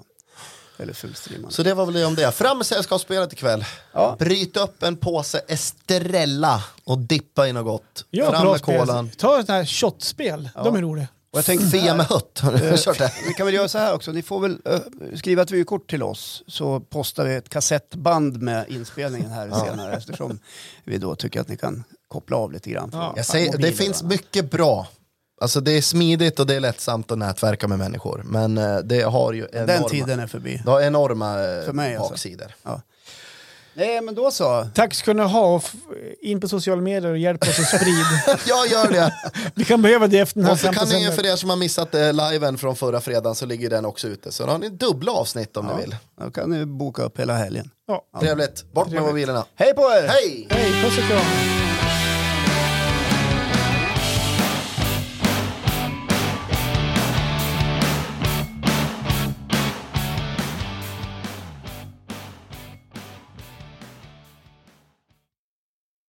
[0.78, 1.50] Eller fullstreama.
[1.50, 2.32] Så det var väl det om det.
[2.32, 3.66] Fram med sällskapsspelet ikväll.
[3.94, 4.16] Ja.
[4.20, 8.06] Bryt upp en påse Estrella och dippa i något gott.
[8.10, 9.10] Ja, Fram bra med kolan.
[9.18, 10.50] Ta ett här shotspel.
[10.64, 11.08] De är roliga.
[11.32, 12.40] Och jag tänkte Fia med hött.
[12.40, 13.12] Har du kört det?
[13.28, 14.12] Vi kan väl göra så här också.
[14.12, 14.80] Ni får väl eh,
[15.16, 20.40] skriva ett vykort till oss så postar vi ett kassettband med inspelningen här senare eftersom
[20.84, 22.90] vi då tycker att ni kan koppla av lite grann.
[22.94, 23.14] Ja.
[23.16, 24.88] Jag säger, det finns mycket bra.
[25.42, 28.22] Alltså det är smidigt och det är lättsamt att nätverka med människor.
[28.26, 30.62] Men eh, det har ju enorma, Den tiden är förbi.
[30.66, 32.12] det har enorma eh, För mig alltså.
[32.12, 32.56] baksidor.
[32.64, 32.82] Ja.
[33.80, 34.68] Nej, men då så.
[34.76, 35.62] Tack ska ni ha.
[36.22, 38.38] In på sociala medier och hjälp oss att sprida.
[38.48, 39.14] Jag gör det!
[39.56, 41.58] Vi kan behöva det efter den här Och så kan ni för er som har
[41.58, 44.32] missat eh, liven från förra fredagen så ligger den också ute.
[44.32, 45.76] Så då har ni dubbla avsnitt om Ja.
[45.76, 45.96] ni vill.
[46.26, 47.70] Då kan ni boka upp hela helgen.
[47.88, 48.20] Ja.
[48.20, 48.74] Trevligt.
[48.74, 49.10] Bort med Trevligt.
[49.10, 49.46] mobilerna.
[49.56, 50.08] Hej på er!
[50.08, 50.48] Hej!
[50.50, 51.89] Hej, puss och kram.